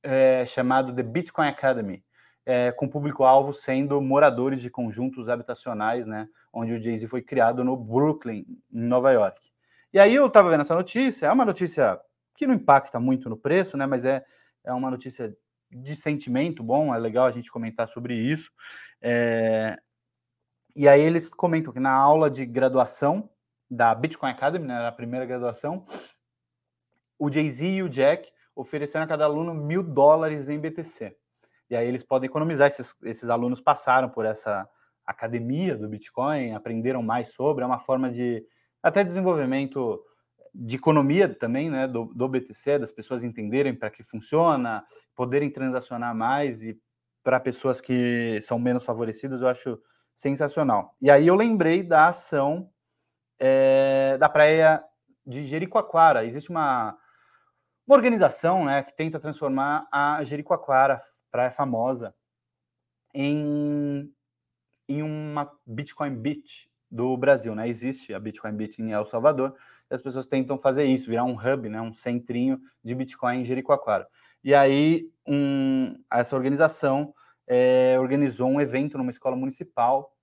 é, 0.02 0.44
chamado 0.46 0.94
The 0.94 1.02
Bitcoin 1.02 1.48
Academy, 1.48 2.04
é, 2.44 2.72
com 2.72 2.88
público-alvo 2.88 3.54
sendo 3.54 4.00
moradores 4.00 4.60
de 4.60 4.68
conjuntos 4.68 5.28
habitacionais, 5.28 6.06
né, 6.06 6.28
onde 6.52 6.72
o 6.72 6.82
Jay-Z 6.82 7.06
foi 7.06 7.22
criado 7.22 7.64
no 7.64 7.76
Brooklyn, 7.76 8.44
em 8.72 8.82
Nova 8.86 9.12
York. 9.12 9.40
E 9.92 9.98
aí 9.98 10.14
eu 10.14 10.26
estava 10.26 10.50
vendo 10.50 10.62
essa 10.62 10.74
notícia, 10.74 11.26
é 11.26 11.32
uma 11.32 11.44
notícia 11.44 11.98
que 12.36 12.46
não 12.46 12.54
impacta 12.54 12.98
muito 12.98 13.30
no 13.30 13.36
preço, 13.36 13.76
né, 13.76 13.86
mas 13.86 14.04
é, 14.04 14.24
é 14.64 14.72
uma 14.72 14.90
notícia 14.90 15.34
de 15.70 15.96
sentimento 15.96 16.62
bom, 16.62 16.94
é 16.94 16.98
legal 16.98 17.26
a 17.26 17.30
gente 17.30 17.50
comentar 17.50 17.88
sobre 17.88 18.14
isso. 18.14 18.50
É... 19.00 19.78
E 20.76 20.88
aí 20.88 21.00
eles 21.00 21.28
comentam 21.28 21.72
que 21.72 21.78
na 21.78 21.92
aula 21.92 22.28
de 22.28 22.44
graduação 22.44 23.30
da 23.70 23.94
Bitcoin 23.94 24.30
Academy, 24.30 24.66
né, 24.66 24.82
na 24.82 24.92
primeira 24.92 25.24
graduação, 25.24 25.84
o 27.18 27.30
Jay-Z 27.30 27.66
e 27.66 27.82
o 27.82 27.88
Jack 27.88 28.32
ofereceram 28.56 29.04
a 29.04 29.08
cada 29.08 29.24
aluno 29.24 29.54
mil 29.54 29.82
dólares 29.82 30.48
em 30.48 30.58
BTC. 30.58 31.16
E 31.70 31.76
aí 31.76 31.86
eles 31.86 32.02
podem 32.02 32.28
economizar. 32.28 32.68
Esses, 32.68 32.94
esses 33.04 33.28
alunos 33.28 33.60
passaram 33.60 34.08
por 34.08 34.24
essa 34.24 34.68
academia 35.06 35.76
do 35.76 35.88
Bitcoin, 35.88 36.52
aprenderam 36.54 37.02
mais 37.02 37.28
sobre, 37.28 37.62
é 37.62 37.66
uma 37.66 37.78
forma 37.78 38.10
de 38.10 38.44
até 38.82 39.04
desenvolvimento 39.04 40.02
de 40.54 40.76
economia 40.76 41.28
também, 41.28 41.68
né, 41.68 41.88
do, 41.88 42.04
do 42.06 42.28
BTC, 42.28 42.78
das 42.78 42.92
pessoas 42.92 43.24
entenderem 43.24 43.74
para 43.74 43.90
que 43.90 44.02
funciona, 44.02 44.84
poderem 45.14 45.50
transacionar 45.50 46.14
mais 46.14 46.62
e 46.62 46.78
para 47.22 47.40
pessoas 47.40 47.80
que 47.80 48.38
são 48.42 48.58
menos 48.58 48.84
favorecidas, 48.84 49.40
eu 49.40 49.48
acho 49.48 49.80
sensacional. 50.14 50.94
E 51.00 51.10
aí 51.10 51.26
eu 51.26 51.34
lembrei 51.34 51.82
da 51.82 52.08
ação 52.08 52.70
é, 53.38 54.16
da 54.18 54.28
praia 54.28 54.82
de 55.26 55.44
Jericoacoara. 55.44 56.24
Existe 56.24 56.50
uma, 56.50 56.96
uma 57.86 57.96
organização 57.96 58.64
né, 58.64 58.82
que 58.82 58.94
tenta 58.96 59.18
transformar 59.18 59.86
a 59.90 60.22
Jericoacoara, 60.22 61.02
praia 61.30 61.50
famosa, 61.50 62.14
em, 63.12 64.12
em 64.88 65.02
uma 65.02 65.50
Bitcoin 65.66 66.14
Beach 66.14 66.70
do 66.90 67.16
Brasil. 67.16 67.54
Né? 67.54 67.68
Existe 67.68 68.14
a 68.14 68.20
Bitcoin 68.20 68.52
Beach 68.52 68.80
em 68.80 68.92
El 68.92 69.06
Salvador, 69.06 69.54
e 69.90 69.94
as 69.94 70.02
pessoas 70.02 70.26
tentam 70.26 70.58
fazer 70.58 70.84
isso, 70.84 71.06
virar 71.06 71.24
um 71.24 71.36
hub, 71.36 71.68
né, 71.68 71.80
um 71.80 71.92
centrinho 71.92 72.60
de 72.82 72.94
Bitcoin 72.94 73.40
em 73.40 73.44
Jericoacoara. 73.44 74.06
E 74.42 74.54
aí 74.54 75.10
um, 75.26 75.94
essa 76.10 76.36
organização 76.36 77.14
é, 77.46 77.96
organizou 77.98 78.48
um 78.48 78.60
evento 78.60 78.96
numa 78.98 79.10
escola 79.10 79.36
municipal 79.36 80.14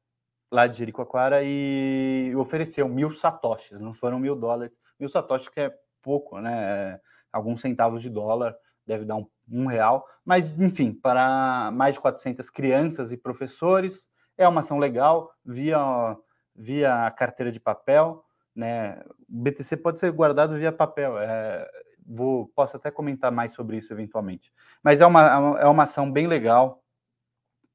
lá 0.51 0.67
de 0.67 0.77
Jericoacoara 0.77 1.41
e 1.43 2.33
ofereceu 2.35 2.87
mil 2.89 3.11
satoshis, 3.13 3.79
não 3.79 3.93
foram 3.93 4.19
mil 4.19 4.35
dólares, 4.35 4.77
mil 4.99 5.07
satoshis 5.07 5.47
que 5.47 5.61
é 5.61 5.73
pouco, 6.01 6.39
né? 6.39 6.61
É, 6.61 6.99
alguns 7.31 7.61
centavos 7.61 8.01
de 8.01 8.09
dólar, 8.09 8.53
deve 8.85 9.05
dar 9.05 9.15
um, 9.15 9.25
um, 9.49 9.65
real, 9.67 10.05
mas 10.25 10.51
enfim, 10.59 10.91
para 10.91 11.71
mais 11.71 11.95
de 11.95 12.01
400 12.01 12.49
crianças 12.49 13.11
e 13.11 13.17
professores, 13.17 14.09
é 14.37 14.45
uma 14.45 14.59
ação 14.59 14.77
legal, 14.77 15.31
via, 15.45 16.17
via 16.53 17.09
carteira 17.11 17.51
de 17.51 17.59
papel, 17.59 18.25
né? 18.53 19.01
O 19.29 19.41
BTC 19.41 19.77
pode 19.77 19.99
ser 19.99 20.11
guardado 20.11 20.57
via 20.57 20.73
papel, 20.73 21.17
é, 21.17 21.65
vou, 22.05 22.51
posso 22.53 22.75
até 22.75 22.91
comentar 22.91 23.31
mais 23.31 23.53
sobre 23.53 23.77
isso 23.77 23.93
eventualmente, 23.93 24.51
mas 24.83 24.99
é 24.99 25.05
uma, 25.05 25.57
é 25.61 25.67
uma 25.67 25.83
ação 25.83 26.11
bem 26.11 26.27
legal, 26.27 26.80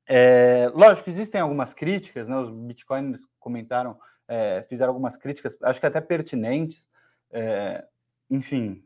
é, 0.06 0.70
lógico, 0.74 1.10
existem 1.10 1.40
algumas 1.40 1.74
críticas, 1.74 2.28
né? 2.28 2.36
Os 2.36 2.50
bitcoins 2.50 3.26
comentaram, 3.40 3.98
é, 4.28 4.62
fizeram 4.68 4.90
algumas 4.90 5.16
críticas, 5.16 5.56
acho 5.62 5.80
que 5.80 5.86
até 5.86 6.00
pertinentes. 6.00 6.88
É, 7.30 7.84
enfim, 8.30 8.84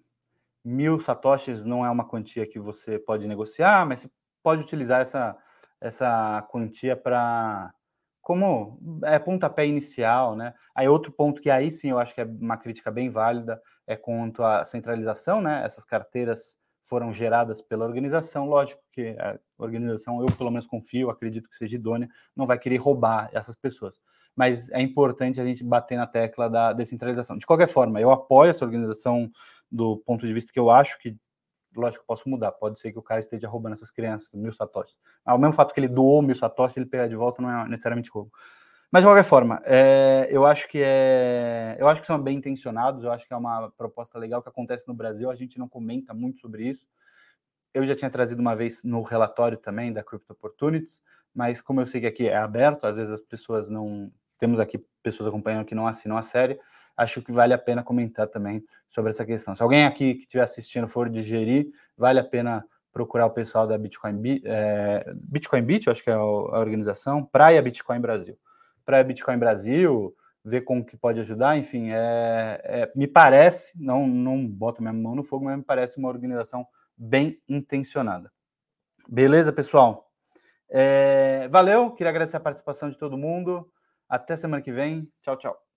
mil 0.64 0.98
satoshis 0.98 1.64
não 1.64 1.84
é 1.84 1.90
uma 1.90 2.06
quantia 2.08 2.46
que 2.46 2.58
você 2.58 2.98
pode 2.98 3.26
negociar, 3.26 3.86
mas 3.86 4.00
você 4.00 4.10
pode 4.42 4.62
utilizar 4.62 5.00
essa, 5.02 5.36
essa 5.80 6.46
quantia 6.50 6.96
para 6.96 7.72
como 8.22 8.78
é 9.04 9.18
pontapé 9.18 9.66
inicial, 9.66 10.36
né? 10.36 10.54
Aí 10.74 10.88
outro 10.88 11.10
ponto 11.10 11.40
que 11.40 11.50
aí 11.50 11.70
sim 11.72 11.90
eu 11.90 11.98
acho 11.98 12.14
que 12.14 12.20
é 12.20 12.24
uma 12.24 12.56
crítica 12.56 12.90
bem 12.90 13.10
válida 13.10 13.60
é 13.86 13.96
quanto 13.96 14.44
à 14.44 14.64
centralização, 14.64 15.40
né? 15.40 15.64
Essas 15.64 15.84
carteiras 15.84 16.56
foram 16.84 17.12
geradas 17.12 17.62
pela 17.62 17.84
organização, 17.84 18.46
lógico 18.46 18.82
que 18.92 19.16
a 19.18 19.38
organização, 19.58 20.20
eu 20.20 20.26
pelo 20.36 20.50
menos 20.50 20.66
confio, 20.66 21.10
acredito 21.10 21.48
que 21.48 21.56
seja 21.56 21.76
idônea, 21.76 22.08
não 22.34 22.46
vai 22.46 22.58
querer 22.58 22.78
roubar 22.78 23.30
essas 23.32 23.54
pessoas. 23.54 24.00
Mas 24.34 24.68
é 24.70 24.80
importante 24.80 25.40
a 25.40 25.44
gente 25.44 25.62
bater 25.62 25.96
na 25.96 26.06
tecla 26.06 26.48
da 26.48 26.72
descentralização. 26.72 27.36
De 27.36 27.46
qualquer 27.46 27.68
forma, 27.68 28.00
eu 28.00 28.10
apoio 28.10 28.50
essa 28.50 28.64
organização 28.64 29.30
do 29.70 29.98
ponto 29.98 30.26
de 30.26 30.32
vista 30.32 30.52
que 30.52 30.58
eu 30.58 30.70
acho 30.70 30.98
que, 30.98 31.16
lógico, 31.76 32.04
posso 32.06 32.28
mudar. 32.28 32.52
Pode 32.52 32.80
ser 32.80 32.92
que 32.92 32.98
o 32.98 33.02
cara 33.02 33.20
esteja 33.20 33.48
roubando 33.48 33.74
essas 33.74 33.90
crianças, 33.90 34.32
mil 34.32 34.52
satoshis. 34.52 34.96
Ao 35.24 35.38
mesmo 35.38 35.54
fato 35.54 35.72
que 35.72 35.80
ele 35.80 35.88
doou 35.88 36.22
mil 36.22 36.34
satoshis, 36.34 36.76
ele 36.76 36.86
pegar 36.86 37.06
de 37.06 37.16
volta 37.16 37.42
não 37.42 37.50
é 37.50 37.68
necessariamente 37.68 38.10
roubo. 38.10 38.32
Mas 38.92 39.02
de 39.02 39.08
qualquer 39.08 39.24
forma, 39.24 39.62
é, 39.64 40.26
eu 40.30 40.44
acho 40.44 40.68
que 40.68 40.82
é, 40.82 41.76
eu 41.78 41.86
acho 41.86 42.00
que 42.00 42.06
são 42.06 42.20
bem 42.20 42.36
intencionados. 42.38 43.04
Eu 43.04 43.12
acho 43.12 43.26
que 43.26 43.32
é 43.32 43.36
uma 43.36 43.70
proposta 43.78 44.18
legal 44.18 44.42
que 44.42 44.48
acontece 44.48 44.86
no 44.88 44.94
Brasil. 44.94 45.30
A 45.30 45.36
gente 45.36 45.58
não 45.60 45.68
comenta 45.68 46.12
muito 46.12 46.40
sobre 46.40 46.68
isso. 46.68 46.84
Eu 47.72 47.86
já 47.86 47.94
tinha 47.94 48.10
trazido 48.10 48.40
uma 48.40 48.56
vez 48.56 48.82
no 48.82 49.00
relatório 49.02 49.56
também 49.56 49.92
da 49.92 50.02
Crypto 50.02 50.32
Opportunities, 50.32 51.00
mas 51.32 51.60
como 51.60 51.80
eu 51.80 51.86
sei 51.86 52.00
que 52.00 52.06
aqui 52.08 52.28
é 52.28 52.36
aberto, 52.36 52.84
às 52.84 52.96
vezes 52.96 53.12
as 53.12 53.20
pessoas 53.20 53.68
não 53.68 54.10
temos 54.40 54.58
aqui 54.58 54.84
pessoas 55.04 55.28
acompanhando 55.28 55.64
que 55.64 55.74
não 55.74 55.86
assinam 55.86 56.16
a 56.18 56.22
série. 56.22 56.58
Acho 56.96 57.22
que 57.22 57.30
vale 57.30 57.54
a 57.54 57.58
pena 57.58 57.84
comentar 57.84 58.26
também 58.26 58.64
sobre 58.88 59.10
essa 59.10 59.24
questão. 59.24 59.54
Se 59.54 59.62
alguém 59.62 59.86
aqui 59.86 60.14
que 60.14 60.22
estiver 60.22 60.42
assistindo 60.42 60.88
for 60.88 61.08
digerir, 61.08 61.68
vale 61.96 62.18
a 62.18 62.24
pena 62.24 62.64
procurar 62.92 63.26
o 63.26 63.30
pessoal 63.30 63.68
da 63.68 63.78
Bitcoin, 63.78 64.20
é, 64.44 65.12
Bitcoin 65.14 65.62
Beat, 65.62 65.86
acho 65.86 66.02
que 66.02 66.10
é 66.10 66.14
a 66.14 66.24
organização, 66.24 67.24
Praia 67.24 67.62
Bitcoin 67.62 68.00
Brasil 68.00 68.36
para 68.90 69.04
Bitcoin 69.04 69.38
Brasil, 69.38 70.12
ver 70.44 70.62
como 70.62 70.84
que 70.84 70.96
pode 70.96 71.20
ajudar, 71.20 71.56
enfim, 71.56 71.90
é, 71.92 72.60
é, 72.64 72.92
me 72.96 73.06
parece, 73.06 73.72
não, 73.80 74.04
não 74.04 74.44
boto 74.44 74.82
minha 74.82 74.92
mão 74.92 75.14
no 75.14 75.22
fogo, 75.22 75.44
mas 75.44 75.56
me 75.56 75.62
parece 75.62 75.96
uma 75.96 76.08
organização 76.08 76.66
bem 76.96 77.40
intencionada. 77.48 78.32
Beleza, 79.08 79.52
pessoal? 79.52 80.10
É, 80.68 81.46
valeu, 81.52 81.92
queria 81.92 82.10
agradecer 82.10 82.36
a 82.36 82.40
participação 82.40 82.90
de 82.90 82.98
todo 82.98 83.16
mundo. 83.16 83.70
Até 84.08 84.34
semana 84.34 84.60
que 84.60 84.72
vem. 84.72 85.08
Tchau, 85.22 85.36
tchau. 85.36 85.69